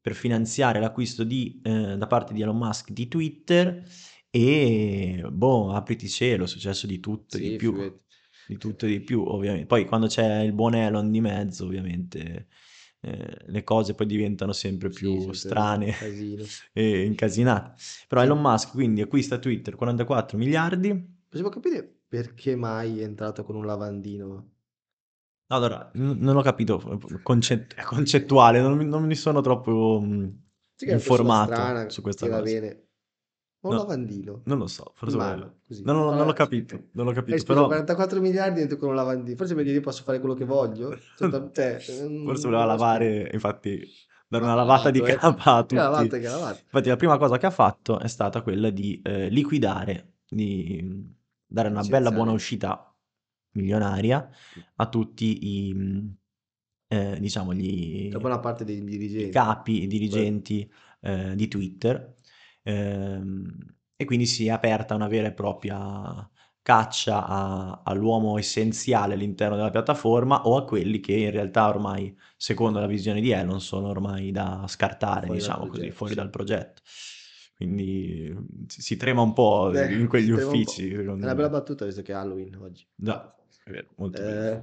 [0.00, 3.84] per finanziare l'acquisto di, eh, da parte di Elon Musk di Twitter
[4.30, 8.04] e boh, apriti cielo, è successo di tutto e di Sì, più, figurati.
[8.44, 9.66] di tutto e di più, ovviamente.
[9.66, 12.48] Poi quando c'è il buon Elon di mezzo, ovviamente
[13.00, 15.94] eh, le cose poi diventano sempre Sì, più sempre strane
[16.72, 17.74] e incasinate.
[18.08, 18.26] Però Sì.
[18.26, 21.14] Elon Musk quindi acquista Twitter 44 miliardi.
[21.28, 24.50] Possiamo capire perché mai è entrato con un lavandino?
[25.48, 26.78] Allora, n- non ho capito,
[27.22, 30.42] concet- è concettuale, non, mi- non mi sono troppo mh,
[30.74, 32.42] Sì persona informato strana, su questa va cosa.
[32.42, 32.85] bene.
[33.62, 34.42] Un No, lavandino?
[34.44, 35.82] non lo so, forse mano, così.
[35.82, 38.94] Non, l'ho- non l'ho capito, non l'ho capito, speso però 44 miliardi dentro con un
[38.94, 39.36] lavandino.
[39.36, 40.96] Forse perché io posso fare quello che voglio.
[41.16, 43.80] Cioè, te, mm, forse voleva lavare, infatti,
[44.28, 45.16] dare una lavata di eh.
[45.16, 46.08] capa a tutti.
[46.08, 46.60] che lavato.
[46.64, 51.14] Infatti la prima cosa che ha fatto è stata quella di eh, liquidare, di mh,
[51.46, 52.94] dare una bella buona uscita
[53.52, 54.28] milionaria
[54.76, 56.16] a tutti i, mh,
[56.88, 59.30] eh, diciamo, gli, Cioè, buona parte dei i dirigenti.
[59.30, 62.15] capi, i dirigenti eh, di Twitter
[62.66, 66.28] ehm, e quindi si è aperta una vera e propria
[66.62, 72.80] caccia a- all'uomo essenziale all'interno della piattaforma o a quelli che in realtà ormai, secondo
[72.80, 76.14] la visione di Elon, sono ormai da scartare, Fuori dal diciamo così, progetto, fuori sì.
[76.14, 76.82] dal progetto.
[77.56, 78.34] Quindi
[78.66, 82.02] si, trema un po' Eh, in quegli trema un uffici, È una bella battuta visto
[82.02, 82.86] che è Halloween oggi.
[82.94, 84.22] Già, è vero, molto.
[84.22, 84.62] Eh,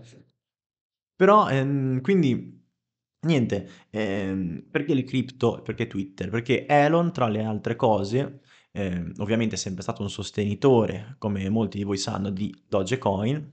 [1.15, 2.62] Però, ehm, quindi,
[3.23, 5.61] niente, ehm, perché le cripto?
[5.61, 6.29] Perché Twitter?
[6.29, 11.77] Perché Elon, tra le altre cose, ehm, ovviamente è sempre stato un sostenitore, come molti
[11.77, 13.51] di voi sanno, di Dogecoin,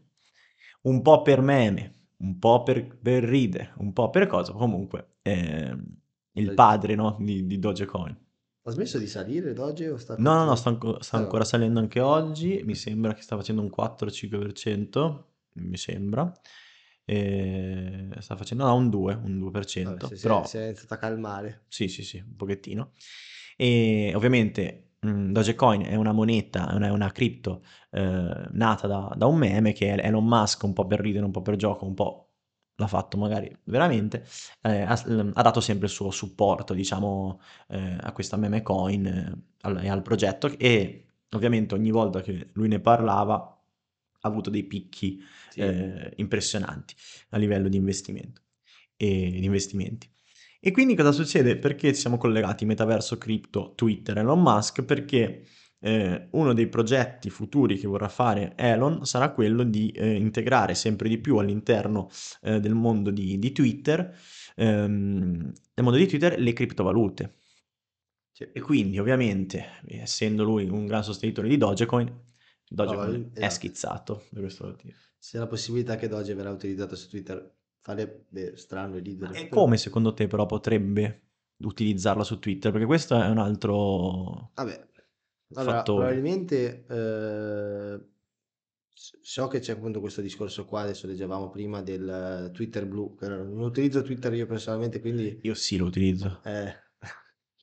[0.82, 5.84] un po' per meme, un po' per, per ridere, un po' per cosa, comunque, ehm,
[6.32, 8.16] il padre, no, di, di Dogecoin.
[8.62, 11.44] ha smesso di salire Doge o sta No, no, no, sta, anco- sta Ah, ancora
[11.44, 16.32] salendo anche oggi, mi sembra che sta facendo un 4-5%, mi sembra,
[17.04, 20.96] e sta facendo no, un 2, un 2%, Vabbè, se, però se è iniziato a
[20.96, 21.64] calmare.
[21.68, 22.92] sì, sì, sì, un pochettino.
[23.56, 29.12] E ovviamente mh, Dogecoin è una moneta, è una, è una cripto eh, nata da,
[29.16, 31.94] da un meme che Elon Musk, un po' per ridere, un po' per gioco, un
[31.94, 32.26] po'
[32.76, 34.24] l'ha fatto magari veramente,
[34.62, 39.42] eh, ha, ha dato sempre il suo supporto, diciamo, eh, a questa meme coin eh,
[39.62, 43.59] al- e al progetto e ovviamente ogni volta che lui ne parlava
[44.20, 45.60] avuto dei picchi Sì.
[45.60, 46.94] eh, impressionanti
[47.30, 48.42] a livello di investimento
[48.96, 50.08] e di investimenti.
[50.60, 51.56] E quindi cosa succede?
[51.56, 54.82] Perché ci siamo collegati metaverso, cripto, Twitter, Elon Musk?
[54.82, 55.46] Perché
[55.80, 61.08] eh, uno dei progetti futuri che vorrà fare Elon sarà quello di eh, integrare sempre
[61.08, 62.10] di più all'interno
[62.42, 64.14] eh, del mondo di, di Twitter,
[64.56, 67.36] ehm, mondo di Twitter, le criptovalute.
[68.30, 68.46] Sì.
[68.52, 72.28] E quindi, ovviamente, essendo lui un gran sostenitore di Dogecoin,
[72.70, 73.54] Dogecoin lui- è esatto.
[73.54, 74.22] schizzato.
[75.18, 79.44] Se la possibilità che Doge verrà utilizzato su Twitter farebbe strano e ridere.
[79.44, 81.22] E come secondo te però potrebbe
[81.58, 82.70] utilizzarla su Twitter?
[82.72, 84.88] Perché questo è un altro Vabbè,
[85.54, 85.98] allora, fattore.
[85.98, 88.00] probabilmente eh,
[89.22, 94.02] so che c'è appunto questo discorso qua, adesso leggevamo prima del Twitter blu, non utilizzo
[94.02, 96.40] Twitter io personalmente, quindi Io sì lo utilizzo.
[96.44, 96.74] eh,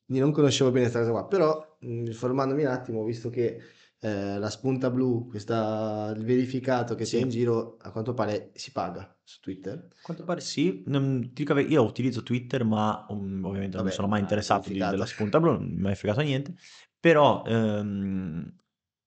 [0.06, 3.62] quindi non conoscevo bene questa cosa qua, però mh, informandomi un attimo, visto che
[4.00, 7.20] eh, la spunta blu, questa, il verificato che c'è Sì.
[7.22, 9.74] in giro, a quanto pare si paga su Twitter.
[9.90, 11.32] A quanto pare sì, non-
[11.68, 15.40] io utilizzo Twitter ma um, ovviamente non Vabbè, sono mai ah, interessato di- della spunta
[15.40, 16.56] blu, non mi è fregato niente,
[17.00, 18.56] però ehm,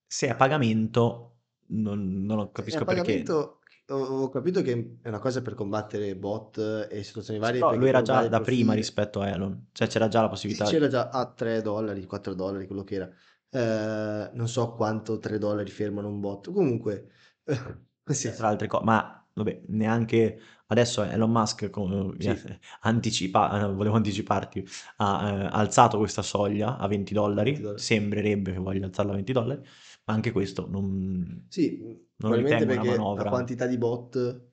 [0.06, 1.36] se è a pagamento
[1.68, 3.24] non, non capisco perché.
[3.88, 6.58] ho, capito che è una cosa per combattere bot
[6.90, 7.60] e situazioni Sì, varie.
[7.60, 10.30] però lui era già da prima profili- rispetto a Elon, cioè c'era già la Sì,
[10.30, 10.64] possibilità...
[10.64, 13.10] c'era già a 3 dollari, 4 dollari, quello che era.
[13.52, 16.52] Eh, non so quanto 3 dollari fermano un bot.
[16.52, 17.10] Comunque,
[18.04, 22.30] sì, tra altre cose, ma vabbè, neanche adesso Elon Musk co- Sì.
[22.30, 24.64] eh, anticipa, eh, volevo anticiparti,
[24.96, 27.82] ha eh, alzato questa soglia a 20 dollari, 20 dollari.
[27.82, 29.60] sembrerebbe che voglia alzarla a 20 dollari,
[30.04, 31.48] ma anche questo non...
[31.48, 33.22] Sì, Non probabilmente ritengo una perché manovra.
[33.22, 34.48] la quantità di bot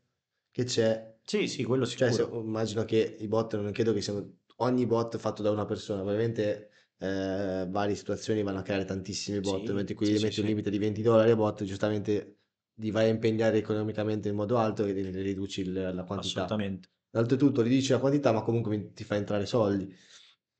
[0.51, 2.41] che c'è Sì, sì, quello Cioè, se- sicuro.
[2.41, 6.71] immagino che i bot non credo che siano ogni bot fatto da una persona, ovviamente
[6.99, 10.69] eh, varie situazioni vanno a creare tantissimi bot, Sì, in cui sì, metti un limite
[10.69, 12.39] di 20 dollari a bot, giustamente
[12.75, 16.55] li vai a impegnare economicamente in modo alto e riduci il- la quantità.
[16.55, 19.91] assolutamente, Oltretutto riduci la quantità, ma comunque ti fa entrare soldi.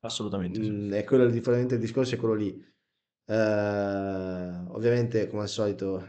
[0.02, 0.74] assolutamente sì.
[0.74, 2.66] Mm, è quello differente il discorso è quello lì.
[3.26, 3.34] Eh,
[4.70, 6.06] ovviamente, come al solito,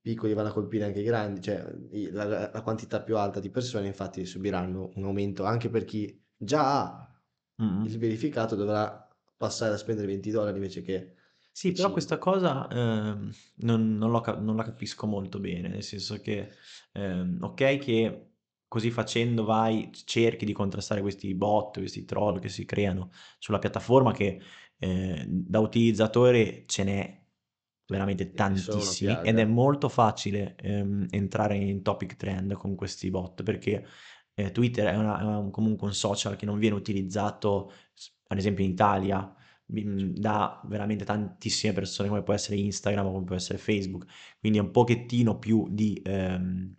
[0.00, 1.64] piccoli vanno a colpire anche i grandi, cioè
[2.12, 6.82] la, la quantità più alta di persone, infatti, subiranno un aumento anche per chi già
[6.82, 7.22] ha
[7.60, 7.86] Mm-mm.
[7.86, 9.08] il verificato, dovrà
[9.40, 11.14] passare a spendere 20 dollari invece che
[11.52, 12.18] Sì, però questa 5.
[12.18, 16.50] cosa ehm, non, non ca- non la capisco molto bene, nel senso che,
[16.92, 18.26] ehm, ok, che
[18.68, 24.12] così facendo vai, cerchi di contrastare questi bot, questi troll che si creano sulla piattaforma,
[24.12, 24.40] che
[24.78, 27.18] eh, da utilizzatore ce n'è
[27.86, 33.84] veramente tantissimi ed è molto facile ehm, entrare in topic trend con questi bot perché
[34.34, 37.72] eh, Twitter è, una- è un- comunque un social che non viene utilizzato,
[38.30, 39.34] ad esempio in Italia
[39.66, 44.06] mhmm, da veramente tantissime persone, come può essere Instagram o come può essere Facebook,
[44.38, 46.74] quindi è un pochettino più di, ehm,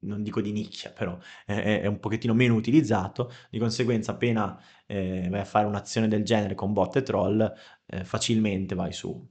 [0.00, 5.26] non dico di nicchia, però è- è un pochettino meno utilizzato, di conseguenza appena eh,
[5.30, 7.52] vai a fare un'azione del genere con bot e troll,
[7.86, 9.26] eh, facilmente vai su.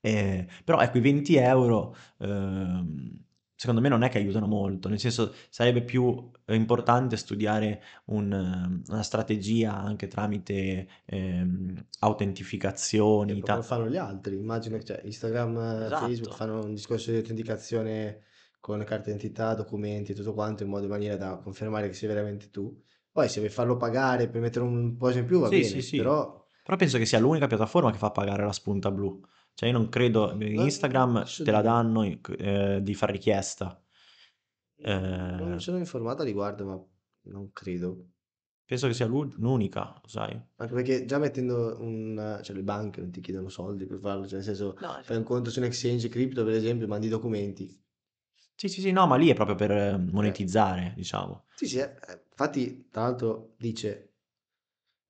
[0.00, 3.24] Eh, però ecco, i 20 euro ehm,
[3.56, 8.32] secondo me non è che aiutano molto, nel senso sarebbe più eh, importante studiare un,
[8.32, 13.40] ehm, una strategia anche tramite ehm, autentificazioni.
[13.40, 14.36] come ta- fanno gli altri.
[14.36, 16.36] Immagino che cioè, Instagram, eh, Facebook Esatto.
[16.36, 18.22] fanno un discorso di autenticazione
[18.60, 22.08] con carte d'identità, documenti e tutto quanto in modo in maniera da confermare che sei
[22.08, 22.82] veramente tu.
[23.12, 25.82] Poi se vuoi farlo pagare per mettere un po' in più va Sì, sì, bene,
[25.82, 25.96] sì.
[25.96, 29.20] però Però penso che sia l'unica piattaforma che fa pagare la spunta blu.
[29.56, 33.82] Cioè io non credo, non Instagram te la danno eh, di far richiesta.
[35.38, 36.84] Non mi Eh, sono informato a riguardo, ma
[37.30, 38.08] non credo.
[38.64, 40.40] penso che sia l'u- l'unica, sai?
[40.56, 42.40] Anche perché già mettendo un...
[42.42, 45.22] cioè le banche non ti chiedono soldi per farlo, cioè nel senso No, fai un
[45.22, 47.82] conto su un exchange cripto per esempio, mandi i documenti.
[48.54, 51.44] Sì, sì, sì, no, ma lì è proprio per eh, Eh, monetizzare, diciamo.
[51.54, 54.14] Sì, sì, eh, eh, infatti tra l'altro dice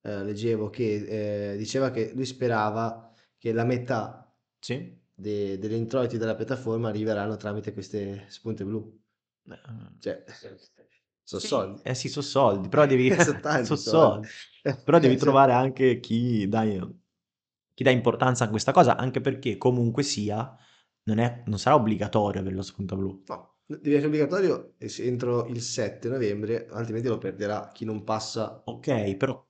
[0.02, 4.25] eh, leggevo che eh, diceva che lui sperava che la metà
[4.66, 4.98] Sì?
[5.14, 9.00] de- degli introiti della piattaforma arriveranno tramite queste spunte blu.
[9.98, 10.24] Cioè,
[11.24, 11.82] sono Sì, soldi.
[11.82, 13.10] eh sì, so soldi, però devi...
[13.18, 14.28] Sono so soldi.
[14.82, 16.62] Però devi Cioè, trovare anche chi dà,
[17.74, 20.56] chi dà importanza a questa cosa, anche perché comunque sia,
[21.04, 23.24] non, è- non sarà obbligatorio avere lo spunta blu.
[23.28, 28.64] no, deve essere obbligatorio entro il 7 novembre, altrimenti lo perderà chi non passa.
[28.64, 29.44] Ok, però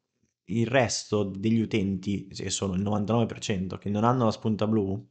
[0.47, 5.07] il resto degli utenti, che sono il 99%, che non hanno la spunta blu,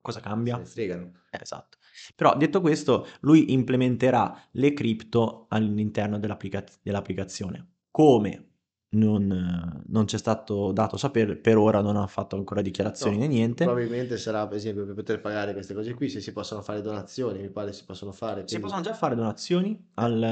[0.00, 0.58] cosa Se cambia?
[0.64, 1.12] fregano.
[1.30, 1.78] Eh, esatto.
[2.16, 7.74] Però detto questo, lui implementerà le cripto all'interno dell'applica- dell'applicazione.
[7.90, 8.46] Come
[8.90, 13.32] non, non c'è stato dato sapere, per ora non ha fatto ancora dichiarazioni né No,
[13.32, 13.64] niente.
[13.64, 17.40] probabilmente sarà per esempio per poter pagare queste cose qui, se si possono fare donazioni,
[17.40, 20.22] mi pare si possono fare, Si possono quindi già fare donazioni al,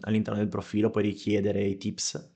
[0.00, 2.32] all'interno del profilo, puoi richiedere i tips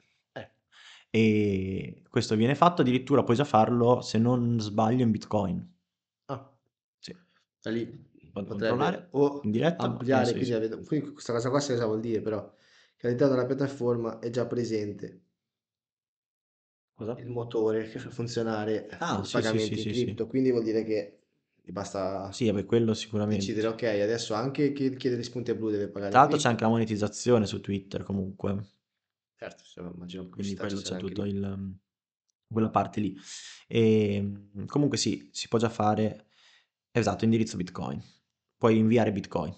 [1.11, 5.77] e questo viene fatto, addirittura puoi già farlo, se non sbaglio, in Bitcoin.
[6.29, 6.41] ah,
[7.01, 7.13] Sì,
[7.63, 7.87] da lì
[8.45, 9.09] controllare
[9.43, 12.53] in o diretta, ma ampliare, quindi, avete- quindi questa cosa qua cosa vuol dire però?
[12.97, 15.23] Che all'interno della piattaforma è già presente
[16.97, 17.17] Cosa?
[17.17, 20.15] il motore che fa funzionare Ah, sì, pagamenti in sì, sì.
[20.15, 21.19] cripto, quindi vuol dire che
[21.65, 22.95] basta Sì, vabbè, quello
[23.27, 23.69] decidere, sicuramente.
[23.69, 26.65] ok, adesso anche chi chiede gli spunti blu deve pagare Tra in l'altro c'è anche
[26.65, 28.67] la monetizzazione su Twitter comunque,
[29.39, 29.63] Certo,
[29.95, 31.31] immagino quindi pubblicità ci quello c'è tutto lì.
[31.31, 31.79] il,
[32.49, 33.17] quella parte lì.
[33.69, 36.27] E, comunque sì, si può già fare,
[36.91, 38.03] esatto, indirizzo Bitcoin.
[38.57, 39.55] Puoi inviare Bitcoin.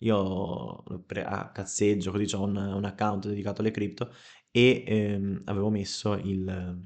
[0.00, 0.82] Io
[1.24, 4.12] a cazzeggio, così ho un, un account dedicato alle cripto
[4.50, 6.84] e ehm, avevo messo il,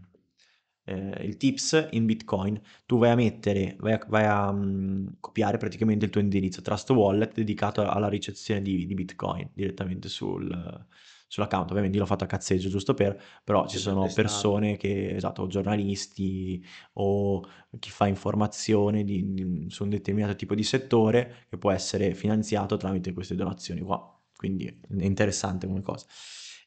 [0.84, 2.60] eh, il tips in Bitcoin.
[2.84, 6.90] Tu vai a mettere, vai a, vai a, mm, copiare praticamente il tuo indirizzo Trust
[6.90, 10.86] Wallet dedicato alla ricezione di, di Bitcoin direttamente sul,
[11.26, 11.70] sull'account.
[11.70, 17.40] Ovviamente l'ho fatto a cazzeggio giusto per, però ci sono persone che, esatto, giornalisti o
[17.78, 22.76] chi fa informazione di- di- su un determinato tipo di settore che può essere finanziato
[22.76, 24.10] tramite queste donazioni qua.
[24.36, 26.06] Quindi è interessante come cosa.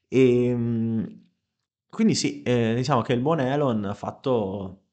[0.08, 1.28] E, mh,
[1.90, 4.84] quindi sì, eh, diciamo che il buon Elon ha fatto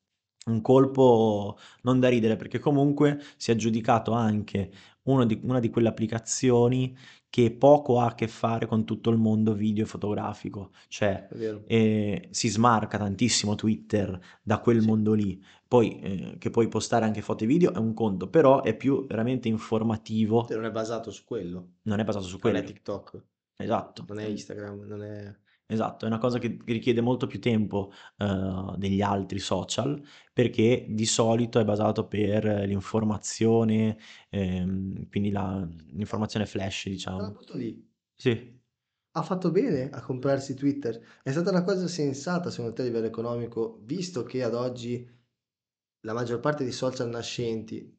[0.47, 4.71] un colpo non da ridere perché comunque si è aggiudicato anche
[5.05, 6.97] uno di- una di quelle applicazioni
[7.29, 10.73] che poco ha a che fare con tutto il mondo video e fotografico.
[10.89, 11.29] Cioè,
[11.67, 14.87] eh, si smarca tantissimo Twitter da quel Sì.
[14.87, 15.43] mondo lì.
[15.69, 19.07] Poi, eh, che puoi postare anche foto e video è un conto, però è più
[19.07, 21.73] veramente informativo, Cioè, non è basato su quello.
[21.83, 22.59] non è basato su Non quello.
[22.59, 23.25] è TikTok,
[23.57, 24.05] Esatto.
[24.09, 25.37] non è Instagram, non è...
[25.69, 30.01] Esatto, è una cosa che richiede molto più tempo eh, degli altri social
[30.33, 33.99] perché di solito è basato per l'informazione,
[34.31, 37.37] ehm, quindi la- l'informazione flash, diciamo.
[38.17, 38.61] Sì,
[39.17, 41.01] Ha fatto bene a comprarsi Twitter.
[41.23, 45.09] È stata una cosa sensata, secondo te, a livello economico, visto che ad oggi
[46.01, 47.99] la maggior parte dei social nascenti,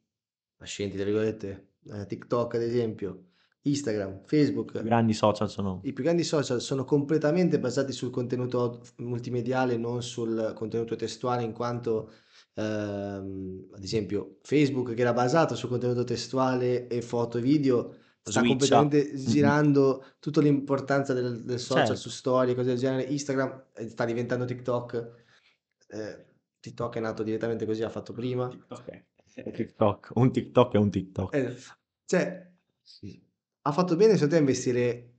[0.57, 3.26] nascenti, tra virgolette, eh, TikTok ad esempio,
[3.69, 5.79] Instagram, i Facebook, grandi social sono...
[5.83, 11.53] i più grandi social sono completamente basati sul contenuto multimediale, non sul contenuto testuale, in
[11.53, 12.11] quanto,
[12.55, 18.41] ehm, ad esempio, Facebook, che era basato sul contenuto testuale e foto e video, sta
[18.41, 18.47] Switcha.
[18.47, 22.01] completamente girando tutta l'importanza del, del social Certo.
[22.01, 23.03] su storie, cose del genere.
[23.03, 25.11] Instagram eh, sta diventando TikTok.
[25.87, 26.25] Eh,
[26.59, 28.47] TikTok è nato direttamente così, ha fatto prima.
[28.47, 31.35] Un TikTok, un TikTok è un TikTok.
[31.35, 31.55] Eh,
[32.05, 32.51] cioè,
[33.67, 35.13] ha fatto bene secondo te a investire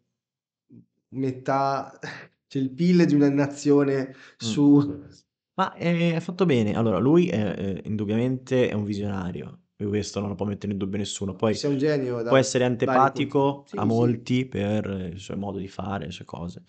[1.10, 1.98] metà,
[2.46, 5.06] cioè il PIL di una nazione su...
[5.58, 6.76] Ma eh, è fatto bene.
[6.76, 10.78] Allora, lui è, eh, indubbiamente è un visionario, e questo non lo può mettere in
[10.78, 11.34] dubbio nessuno.
[11.34, 13.86] Poi Sei un genio da può essere antipatico sì, a sì.
[13.86, 16.62] molti per il suo modo di fare, le sue cose,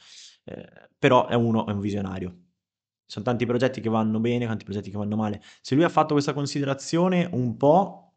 [0.43, 2.29] Eh, però è uno, è un visionario.
[2.29, 5.41] Ci sono tanti progetti che vanno bene, tanti progetti che vanno male.
[5.61, 8.08] Se lui ha fatto questa considerazione un po',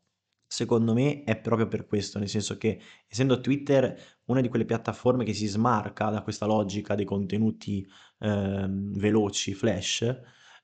[0.55, 5.25] secondo me è proprio per questo, nel senso che essendo Twitter una di quelle piattaforme
[5.25, 7.87] che si smarca da questa logica dei contenuti
[8.21, 10.03] ehm, veloci, flash,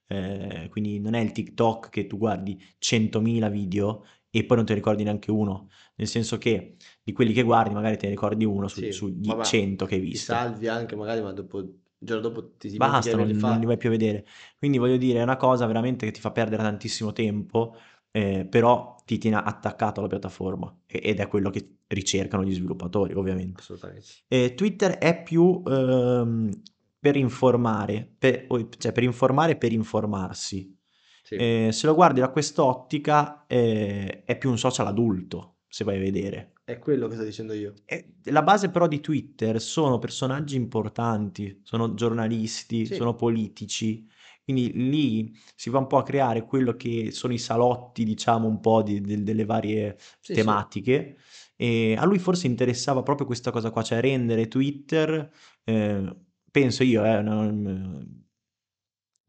[0.06, 4.72] eh, quindi non è il TikTok che tu guardi 100.000 video e poi non te
[4.72, 8.44] ne ricordi neanche uno, nel senso che di quelli che guardi magari te ne ricordi
[8.44, 10.18] uno su, Sì, sugli vabbè, 100 che hai Ti visto.
[10.18, 13.76] salvi anche magari, ma dopo, il giorno dopo ti dimentichi Basta, non, non li vai
[13.76, 14.24] più a vedere.
[14.56, 17.74] Quindi voglio dire, è una cosa veramente che ti fa perdere tantissimo tempo,
[18.18, 23.60] eh, però ti tiene attaccato alla piattaforma ed è quello che ricercano gli sviluppatori, ovviamente.
[23.60, 24.06] Assolutamente.
[24.26, 26.50] Eh, Twitter è più ehm,
[26.98, 30.76] per informare, per, cioè per informare e per informarsi.
[31.22, 31.34] Sì.
[31.36, 36.00] Eh, se lo guardi da quest'ottica, eh, è più un social adulto, se vai a
[36.00, 36.54] vedere.
[36.64, 37.74] È quello che sto dicendo io.
[37.84, 42.94] E la base però di Twitter sono personaggi importanti, sono giornalisti, Sì.
[42.94, 44.06] sono politici,
[44.48, 48.60] quindi lì si va un po' a creare quello che sono i salotti, diciamo, un
[48.60, 50.32] po' di- del- delle varie Sì, sì.
[50.32, 51.18] tematiche.
[51.54, 55.30] E a lui forse interessava proprio questa cosa qua, cioè rendere Twitter,
[55.64, 56.16] eh,
[56.50, 58.06] penso io, è un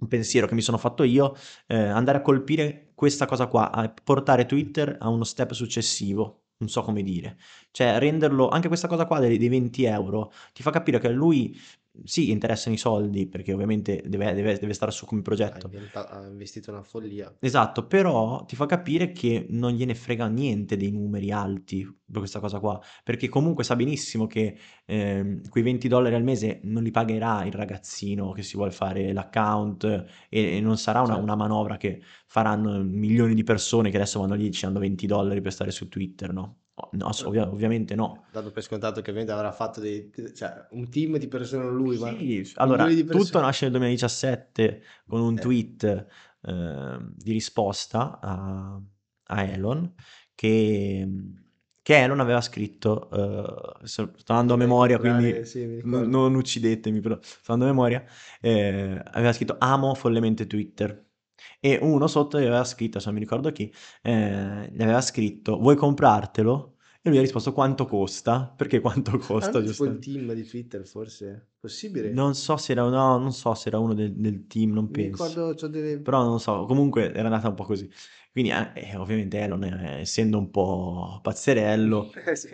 [0.07, 1.35] pensiero che mi sono fatto io,
[1.67, 6.69] eh, andare a colpire questa cosa qua, a portare Twitter a uno step successivo, non
[6.69, 7.37] so come dire,
[7.71, 11.11] cioè renderlo, anche questa cosa qua dei, dei 20 euro, ti fa capire che a
[11.11, 11.57] lui
[12.03, 16.71] sì interessano i soldi, perché ovviamente deve, deve, deve stare su come progetto, ha investito
[16.71, 17.33] una follia.
[17.39, 22.39] Esatto, però ti fa capire che non gliene frega niente dei numeri alti per questa
[22.39, 26.91] cosa qua, perché comunque sa benissimo che ehm, quei 20 dollari al mese non li
[26.91, 29.83] pagherà il ragazzino che si vuole fare l'account
[30.29, 31.23] e, e non sarà una, Certo.
[31.23, 35.05] una manovra che faranno milioni di persone che adesso vanno lì e ci danno 20
[35.07, 36.58] dollari per stare su Twitter, no?
[36.91, 38.25] No, ass- ovvia- ovviamente no.
[38.31, 40.11] Dato per scontato che ovviamente avrà fatto dei...
[40.35, 42.09] cioè, un team di persone, lui, ma...
[42.09, 45.41] Sì, allora, milioni di tutto nasce nel 2017 con un Eh.
[45.41, 46.07] tweet
[46.43, 48.81] ehm, di risposta a,
[49.23, 49.93] a Elon
[50.35, 51.07] che,
[51.81, 57.51] che Elon aveva scritto, eh, sto andando a memoria, quindi sì, non uccidetemi, però sto
[57.51, 58.05] andando a memoria,
[58.39, 61.07] eh, aveva scritto amo follemente Twitter.
[61.59, 63.71] E uno sotto gli aveva scritto, se non mi ricordo chi,
[64.01, 66.75] eh, gli aveva scritto vuoi comprartelo?
[67.01, 68.51] E lui ha risposto quanto costa?
[68.57, 69.57] Perché quanto costa?
[69.57, 71.47] Hanno tipo il team di Twitter, forse?
[71.59, 72.09] Possibile?
[72.11, 74.91] Non so se era, no, non so se era uno del, del team, non Mi
[74.91, 75.23] penso.
[75.23, 75.97] ricordo, delle...
[75.99, 77.89] Però non so, comunque era andata un po' così.
[78.31, 82.49] Quindi eh, eh, ovviamente Elon, eh, essendo un po' pazzerello, Eh, sì.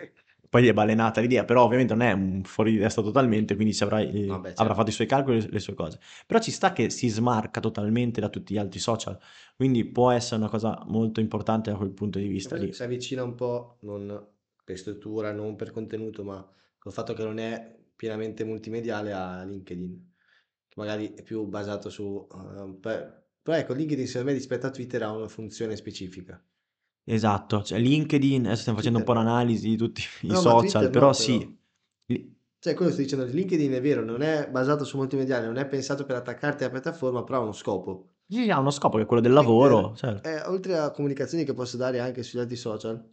[0.48, 3.74] Poi gli è balenata l'idea, però ovviamente non è un fuori di testa totalmente, quindi
[3.74, 4.62] ci avrà, eh, Vabbè, certo.
[4.62, 5.98] avrà fatto i suoi calcoli e le sue cose.
[6.26, 9.18] Però ci sta che si smarca totalmente da tutti gli altri social,
[9.54, 12.72] quindi può essere una cosa molto importante da quel punto di vista lì.
[12.72, 14.26] Si avvicina un po', non
[14.64, 16.46] per struttura, non per contenuto, ma
[16.78, 20.12] col fatto che non è pienamente multimediale a LinkedIn,
[20.68, 22.26] che magari è più basato su...
[22.32, 26.42] eh, per- Però ecco, LinkedIn secondo me rispetto a Twitter ha una funzione specifica.
[27.08, 30.58] Esatto, cioè LinkedIn, adesso stiamo facendo un po' Twitter l'analisi di tutti i No, social,
[30.58, 31.12] Twitter no, però però.
[31.12, 31.54] sì.
[32.58, 36.04] Cioè, quello sto dicendo, LinkedIn è vero, non è basato su multimediale, non è pensato
[36.04, 38.14] per attaccarti alla piattaforma, però ha uno scopo.
[38.28, 40.28] Sì, ha uno scopo che è quello del Twitter, lavoro, certo.
[40.28, 43.08] eh, oltre a comunicazioni che posso dare anche sugli altri social,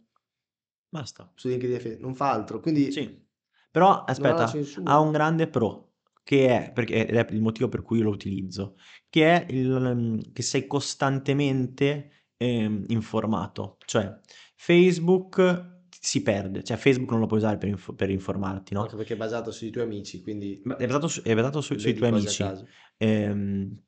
[0.88, 1.30] Basta.
[1.36, 2.58] su LinkedIn non fa altro.
[2.60, 3.22] Quindi Sì.
[3.70, 4.50] Però aspetta,
[4.84, 8.76] ha un grande pro, che è perché ed è il motivo per cui lo utilizzo,
[9.08, 13.78] che è il mhmm, che sei costantemente, ehm, informato.
[13.84, 14.18] Cioè
[14.56, 18.82] Facebook si perde, cioè Facebook non lo puoi usare per inf per informarti, no?
[18.82, 21.94] Anche perché è basato sui tuoi amici, quindi è basato su è basato su sui
[21.94, 22.44] tuoi amici.
[22.98, 23.78] Ehm,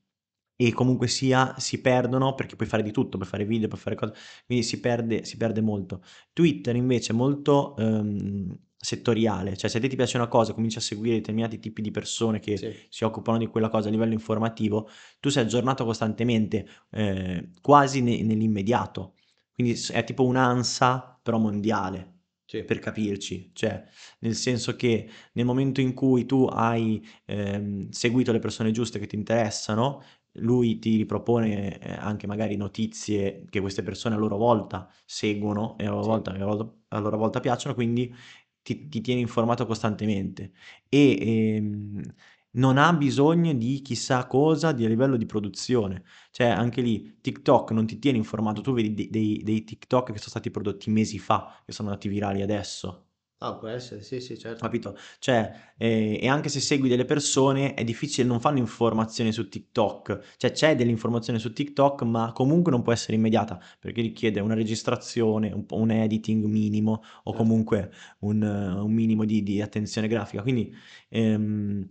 [0.58, 3.94] e comunque sia si perdono perché puoi fare di tutto, puoi fare video, puoi fare
[3.94, 4.14] cose
[4.46, 6.02] quindi si perde si perde molto.
[6.32, 10.78] Twitter invece è molto, ehm, settoriale, cioè se a te ti piace una cosa, cominci
[10.78, 12.86] a seguire determinati tipi di persone che Sì.
[12.88, 14.88] si occupano di quella cosa a livello informativo,
[15.20, 19.14] tu sei aggiornato costantemente, ehm, quasi ne nell'immediato.
[19.52, 22.14] Quindi è tipo un'ANSA però mondiale,
[22.48, 22.64] Sì.
[22.64, 23.50] per capirci.
[23.54, 23.84] Cioè,
[24.20, 29.06] nel senso che nel momento in cui tu hai, ehm, seguito le persone giuste che
[29.06, 30.02] ti interessano,
[30.40, 35.86] lui ti ripropone, ehm, anche magari notizie che queste persone a loro volta seguono e
[35.86, 36.08] a loro Sì.
[36.08, 38.14] volta a loro a loro volta piacciono, quindi
[38.74, 40.52] ti ti tiene informato costantemente.
[40.88, 42.02] E, ehm,
[42.56, 46.04] non ha bisogno di chissà cosa di a livello di produzione.
[46.30, 50.18] Cioè anche lì TikTok non ti tiene informato, tu vedi de dei dei TikTok che
[50.18, 53.05] sono stati prodotti mesi fa, che sono andati virali adesso.
[53.40, 54.62] Ah, può essere, sì, sì, certo.
[54.62, 54.96] Capito?
[55.18, 60.34] Cioè, ehm, e anche se segui delle persone è difficile, non fanno informazione su TikTok.
[60.38, 65.52] Cioè c'è dell'informazione su TikTok, ma comunque non può essere immediata, perché richiede una registrazione,
[65.52, 67.34] un un editing minimo o Certo.
[67.34, 70.40] comunque un un minimo di di attenzione grafica.
[70.40, 70.74] Quindi,
[71.10, 71.86] ehm,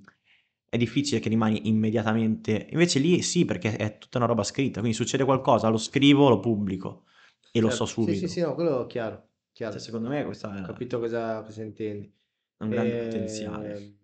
[0.68, 4.98] è difficile che rimani immediatamente invece lì sì, perché è tutta una roba scritta, quindi
[4.98, 7.04] succede qualcosa, lo scrivo, lo pubblico
[7.52, 7.96] e lo so Certo.
[7.98, 8.28] Sì, sì, subito.
[8.28, 9.80] sì, no, quello chiaro, Cioè chiaro.
[9.80, 12.14] secondo me questa Ho capito cosa cosa intendi.
[12.58, 13.74] un grande potenziale.
[13.76, 13.98] Ehm,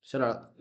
[0.00, 0.52] se no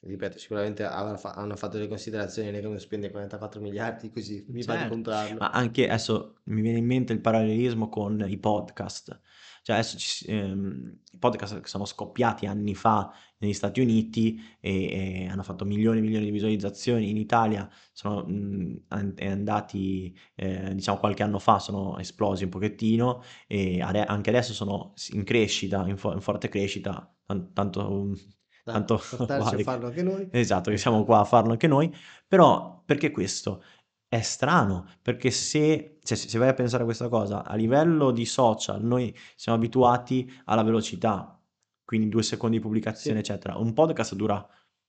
[0.00, 0.84] ripeto, sicuramente
[1.16, 4.78] fa hanno fatto delle considerazioni, non che uno spende 44 miliardi così mi va di
[4.78, 5.38] Certo, comprarlo.
[5.38, 9.20] ma anche adesso mi viene in mente il parallelismo con i podcast.
[9.66, 15.24] Cioè adesso ci ehm, i podcast che sono scoppiati anni fa negli Stati Uniti e
[15.24, 20.16] e hanno fatto milioni e milioni di visualizzazioni, in Italia sono, mhmm, an è andati,
[20.36, 25.24] ehm, diciamo qualche anno fa sono esplosi un pochettino e ade anche adesso sono in
[25.24, 28.14] crescita, in fo in forte crescita, tan tanto
[28.62, 30.28] tanto a vale che farlo anche noi.
[30.30, 31.92] esatto, che siamo qua a farlo anche noi.
[32.28, 33.64] Però perché questo?
[34.12, 38.24] È strano, perché se cioè se vai a pensare a questa cosa, a livello di
[38.24, 41.42] social noi siamo abituati alla velocità,
[41.84, 43.32] quindi 2 secondi di pubblicazione, Sì.
[43.32, 43.56] eccetera.
[43.56, 44.46] Un podcast dura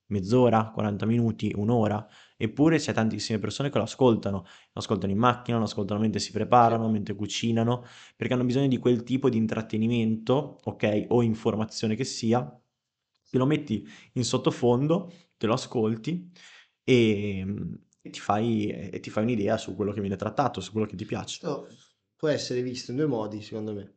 [0.10, 2.08] mezz'ora, 40 minuti, 1 ora,
[2.38, 4.38] eppure c'è tantissime persone che lo ascoltano.
[4.44, 6.34] Lo ascoltano in macchina, lo ascoltano mentre si Sì.
[6.34, 7.84] preparano, mentre cucinano,
[8.16, 12.46] perché hanno bisogno di quel tipo di intrattenimento, okay, o informazione che sia,
[13.30, 16.32] che lo metti in sottofondo, te lo ascolti,
[16.84, 20.88] ehm, e ti fai e ti fai un'idea su quello che viene trattato, su quello
[20.88, 21.40] che ti piace.
[21.40, 21.68] Questo
[22.16, 23.94] può essere visto in 2 modi secondo me.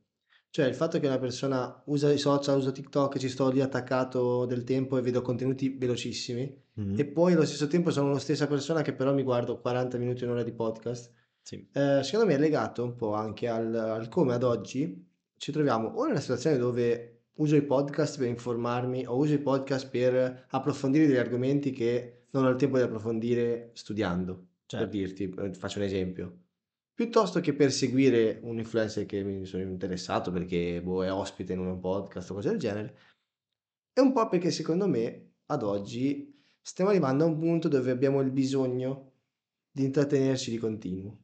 [0.51, 4.47] Cioè il fatto che una persona usa i social, usa TikTok, ci sto lì attaccato
[4.47, 7.05] del tempo e vedo contenuti velocissimi e Mh-mh.
[7.13, 10.33] poi allo stesso tempo sono la stessa persona che però mi guardo 40 minuti, 1
[10.33, 11.13] ora di podcast.
[11.41, 11.69] Sì.
[11.73, 15.89] Ehm, secondo me è legato un po' anche al al come ad oggi ci troviamo
[15.89, 20.47] o in una situazione dove uso i podcast per informarmi o uso i podcast per
[20.51, 24.89] approfondire degli argomenti che non ho il tempo di approfondire studiando, per Certo.
[24.89, 26.39] dirti, ehm, faccio un esempio.
[26.95, 31.61] Piuttosto che per seguire un influencer che mi sono interessato perché, boh, è ospite in
[31.61, 32.97] un podcast o cose del genere,
[33.93, 38.21] è un po' perché secondo me ad oggi stiamo arrivando a un punto dove abbiamo
[38.21, 39.13] il bisogno
[39.71, 41.19] di intrattenerci di continuo.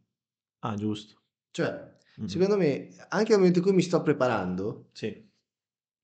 [0.62, 1.16] Ah, giusto.
[1.50, 2.46] Cioè, Mh-mh.
[2.46, 5.28] secondo me, anche nel momento in cui mi sto preparando Sì.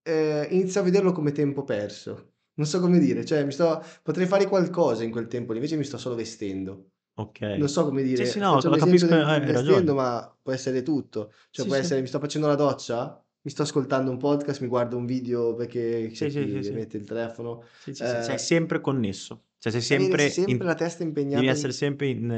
[0.06, 2.31] ehm, inizio a vederlo come tempo perso.
[2.54, 5.84] Non so come dire, cioè mi sto potrei fare qualcosa in quel tempo invece mi
[5.84, 6.88] sto solo vestendo.
[7.14, 7.58] Okay.
[7.58, 9.64] Non so come Sì, dire, sì, no, faccio lo capisco, del hai del ragione.
[9.68, 11.32] vestendo, ma può essere tutto.
[11.50, 11.80] Cioè Sì, può sì.
[11.80, 15.54] essere mi sto facendo la doccia, mi sto ascoltando un podcast, mi guardo un video
[15.54, 16.72] perché Sì, sì, sì, sì.
[16.72, 17.62] mette il telefono.
[17.78, 19.44] Sì, sì, sì, sei Ehm sempre connesso.
[19.58, 22.30] Cioè sei sempre sempre in la testa impegnata devi essere sempre in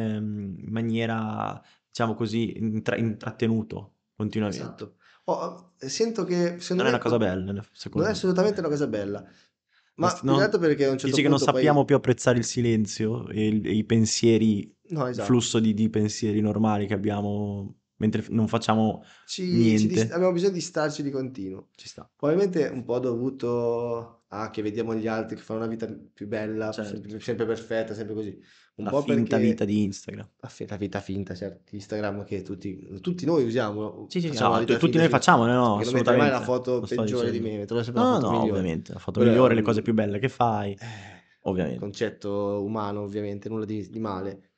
[0.59, 4.61] in maniera, diciamo così, intra intrattenuto continuamente.
[4.63, 4.97] Esatto.
[5.27, 8.11] Ho sento che Non è una cosa co bella, secondo non è me.
[8.11, 9.25] assolutamente una cosa bella.
[9.97, 12.39] Ma non altro perché a un certo dici che non punto poi sappiamo più apprezzare
[12.39, 15.27] il silenzio e il e i pensieri, No, il esatto.
[15.27, 19.45] flusso di di pensieri normali che abbiamo mentre non facciamo Ci
[19.77, 20.15] ci dis niente.
[20.15, 21.69] abbiamo bisogno di starci di continuo.
[21.75, 22.11] Ci sta.
[22.17, 26.73] Probabilmente un po' dovuto a che vediamo gli altri che fanno una vita più bella,
[26.73, 26.91] Certo.
[26.91, 28.39] sempre sempre perfetta, sempre così.
[28.77, 30.29] Un La po' finta vita di Instagram.
[30.69, 34.99] la vita finta, certo, Instagram che tutti tutti noi usiamo, Sì, sì, no, tutti finta
[34.99, 36.45] noi facciamo, no, no, metterai mai la assolutamente.
[36.45, 38.51] foto peggiore di me, No, foto no, migliore.
[38.59, 40.77] ovviamente, la foto è migliore, le cose più belle che fai, eh,
[41.43, 41.79] ovviamente.
[41.79, 44.51] concetto umano ovviamente, nulla di di male.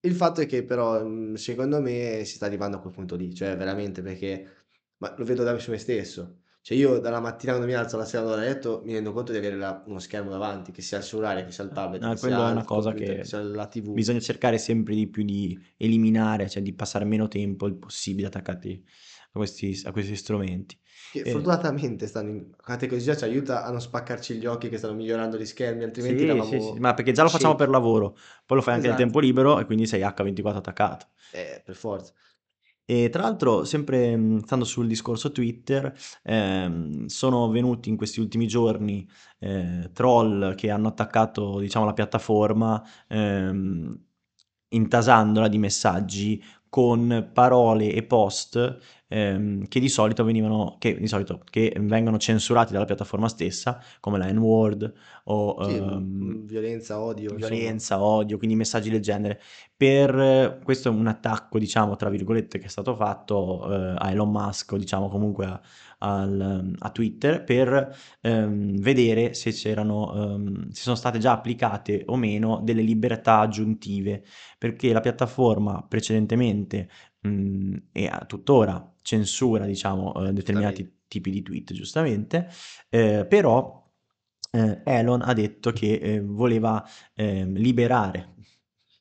[0.00, 3.34] Il fatto è che però, mhmm, secondo me si sta arrivando a quel punto lì,
[3.34, 4.46] cioè veramente perché
[4.98, 6.40] ma lo vedo da me su me stesso.
[6.64, 9.32] Cioè io dalla mattina quando mi alzo alla sera vado a letto mi rendo conto
[9.32, 12.08] di avere la- uno schermo davanti, che sia il cellulare, che sia il tablet, No,
[12.08, 14.02] che sia è una cosa computer, che che sia la TV.
[14.02, 18.84] bisogna cercare sempre di più di eliminare, cioè di passare meno tempo il possibile attaccati
[19.32, 20.78] a questi, a questi strumenti.
[21.08, 22.50] Che Eh, fortunatamente stanno in...
[22.66, 26.24] la tecnologia ci aiuta a non spaccarci gli occhi che stanno migliorando gli schermi, altrimenti
[26.24, 28.88] sì, sì, eravamo sì, ma perché già lo facciamo per lavoro, poi lo fai anche
[28.88, 28.96] nel Esatto.
[28.96, 31.06] tempo libero e quindi sei H24 attaccato.
[31.30, 32.12] Eh, per forza.
[32.86, 38.46] E tra l'altro, sempre mh, stando sul discorso Twitter, ehm, sono venuti in questi ultimi
[38.46, 39.08] giorni
[39.38, 43.98] eh, troll che hanno attaccato, diciamo, la piattaforma, ehm,
[44.68, 46.42] intasandola di messaggi
[46.74, 52.72] con parole e post ehm, che di solito venivano, che di solito che vengono censurati
[52.72, 54.92] dalla piattaforma stessa, come la N-word
[55.26, 57.46] o Sì, ehm, violenza, odio, insomma.
[57.46, 59.40] violenza, odio, quindi messaggi del genere.
[59.76, 64.32] Per questo è un attacco, diciamo, tra virgolette, che è stato fatto eh, a Elon
[64.32, 65.60] Musk, diciamo comunque a,
[66.04, 72.16] al- a Twitter, per ehm, vedere se c'erano, ehm, se sono state già applicate o
[72.16, 74.22] meno delle libertà aggiuntive,
[74.58, 76.88] perché la piattaforma precedentemente
[77.20, 82.48] mh, e a- tuttora censura, diciamo, eh, determinati tipi di tweet, giustamente,
[82.90, 83.82] eh, però
[84.52, 86.84] eh, Elon ha detto che eh, voleva
[87.14, 88.34] ehm, liberare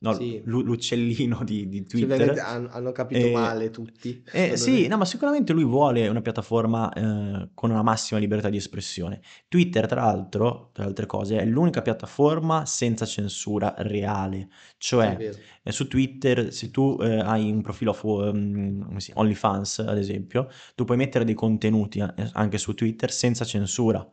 [0.04, 0.41] no, Sì.
[0.45, 2.38] l'u- l'uccellino di, di Twitter.
[2.39, 6.91] hanno, hanno capito Eh, male tutti, eh, sì, no, ma sicuramente lui vuole una piattaforma
[6.93, 9.22] eh, con una massima libertà di espressione.
[9.47, 14.49] Twitter, tra l'altro, tra altre cose, è l'unica piattaforma senza censura reale.
[14.78, 15.18] Cioè,
[15.64, 20.49] eh, su Twitter, se tu eh, hai un profilo fu- come si- OnlyFans, ad esempio,
[20.76, 24.06] tu puoi mettere dei contenuti eh, anche su Twitter senza censura.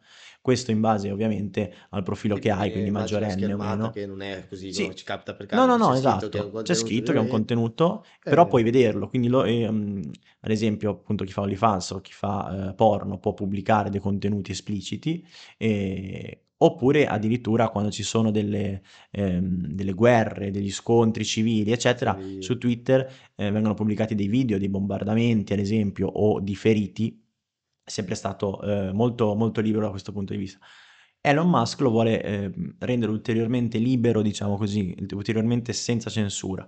[0.42, 3.90] Questo in base ovviamente al profilo che hai, quindi maggiorenne o meno.
[3.90, 4.90] che non è così Sì.
[4.94, 6.62] ci capita per No, caso, no, no, c'è scritto che è un esatto.
[6.62, 9.08] C'è contenuto scritto che è un contenuto, però Eh, puoi vederlo.
[9.08, 10.00] Quindi, lo- ehm,
[10.40, 14.52] ad esempio, appunto, chi fa OnlyFans o chi fa eh, porno può pubblicare dei contenuti
[14.52, 15.22] espliciti,
[15.58, 22.56] eh, oppure addirittura quando ci sono delle, ehm, delle guerre, degli scontri civili, eccetera, su
[22.58, 27.18] Twitter eh, vengono pubblicati dei video dei bombardamenti, ad esempio, o di feriti.
[27.90, 30.58] Sempre stato eh, molto, molto libero da questo punto di vista.
[31.20, 36.66] Elon Musk lo vuole eh, rendere ulteriormente libero, diciamo così, ulteriormente senza censura.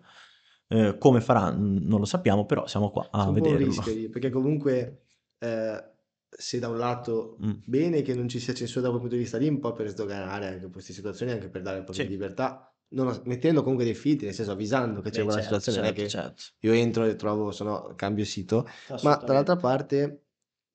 [0.68, 3.58] Eh, come farà non lo sappiamo, però siamo qua C'è a un vederlo.
[3.58, 5.02] rischio perché comunque
[5.38, 5.84] eh,
[6.28, 7.50] se da un lato Mm.
[7.64, 9.88] bene che non ci sia censura da quel punto di vista lì, un po' per
[9.88, 12.02] sdoganare anche queste situazioni, anche per dare un po' Sì.
[12.04, 15.58] di libertà, non- mettendo comunque dei filtri, nel senso avvisando che c'è Beh, quella certo,
[15.60, 16.42] situazione, non è certo, che certo.
[16.60, 18.66] io entro e trovo, se no cambio sito,
[19.02, 20.21] ma dall'altra parte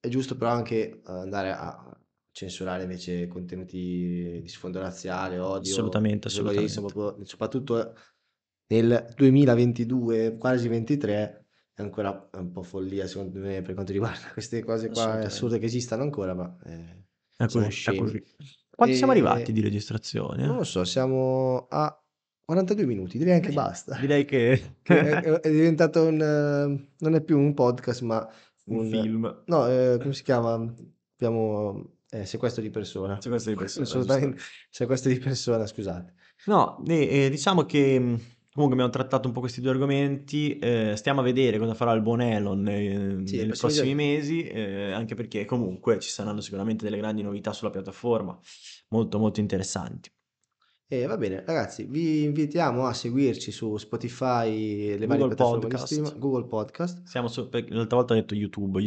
[0.08, 1.92] è giusto però anche eh, andare a
[2.32, 6.80] censurare invece contenuti di sfondo razziale, odio, Assolutamente, assolutamente.
[6.82, 7.94] proprio- soprattutto
[8.68, 14.64] nel 2022, quasi 23, è ancora un po' follia secondo me per quanto riguarda queste
[14.64, 15.28] cose qua Assolutamente.
[15.28, 17.04] assurde che esistano ancora, ma eh,
[17.36, 18.24] È siamo così, è così.
[18.76, 20.46] Quanto siamo arrivati E di registrazione?
[20.46, 22.02] non lo so, siamo a
[22.46, 23.96] 42 minuti, direi anche Beh, basta.
[24.00, 26.22] direi che Che è, è- è diventato un...
[26.22, 28.28] eh, non è più un podcast, ma
[28.68, 28.90] un un...
[28.90, 29.44] film.
[29.46, 30.54] No, eh, come si chiama?
[31.16, 31.96] Abbiamo...
[32.10, 33.18] eh, sequestro di persona.
[33.18, 36.14] C'è questo di persona, Assolutamente, sequestro di persona, scusate.
[36.46, 38.22] No, e- e diciamo che mh,
[38.54, 42.02] comunque abbiamo trattato un po' questi due argomenti, eh, stiamo a vedere cosa farà il
[42.02, 46.84] buon Elon eh, Sì, nei nei prossimi mesi, eh, anche perché comunque ci saranno sicuramente
[46.86, 48.38] delle grandi novità sulla piattaforma,
[48.90, 50.10] molto molto interessanti.
[50.90, 56.18] E va bene, ragazzi, vi invitiamo a seguirci su Spotify, le varie Google di Podcast,
[56.18, 58.80] Google Podcast, siamo su, l'altra volta ho detto YouTube,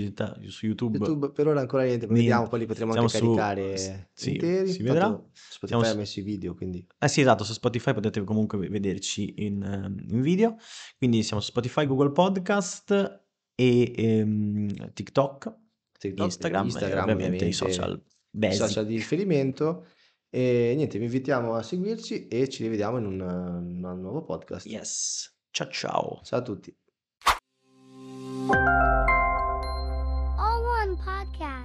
[0.47, 3.19] su YouTube YouTube per ora ancora niente, poi vediamo, niente, poi li potremo siamo anche
[3.19, 6.87] su, caricare sì, interi, si vedrà, siamo Spotify ha su, messo i video, quindi...
[6.99, 10.57] Eh sì, esatto, su Spotify potete comunque vederci in, ehm, in video,
[10.97, 13.25] quindi siamo su Spotify, Google Podcast
[13.55, 15.55] e ehm, TikTok,
[15.99, 19.85] TikTok, Instagram, Instagram e ovviamente i social i social di riferimento.
[20.33, 24.65] E niente, vi invitiamo a seguirci e ci rivediamo in un, un nuovo podcast.
[24.65, 26.21] Yes, ciao ciao.
[26.23, 26.73] Ciao a tutti.
[30.37, 31.60] All One Podcast.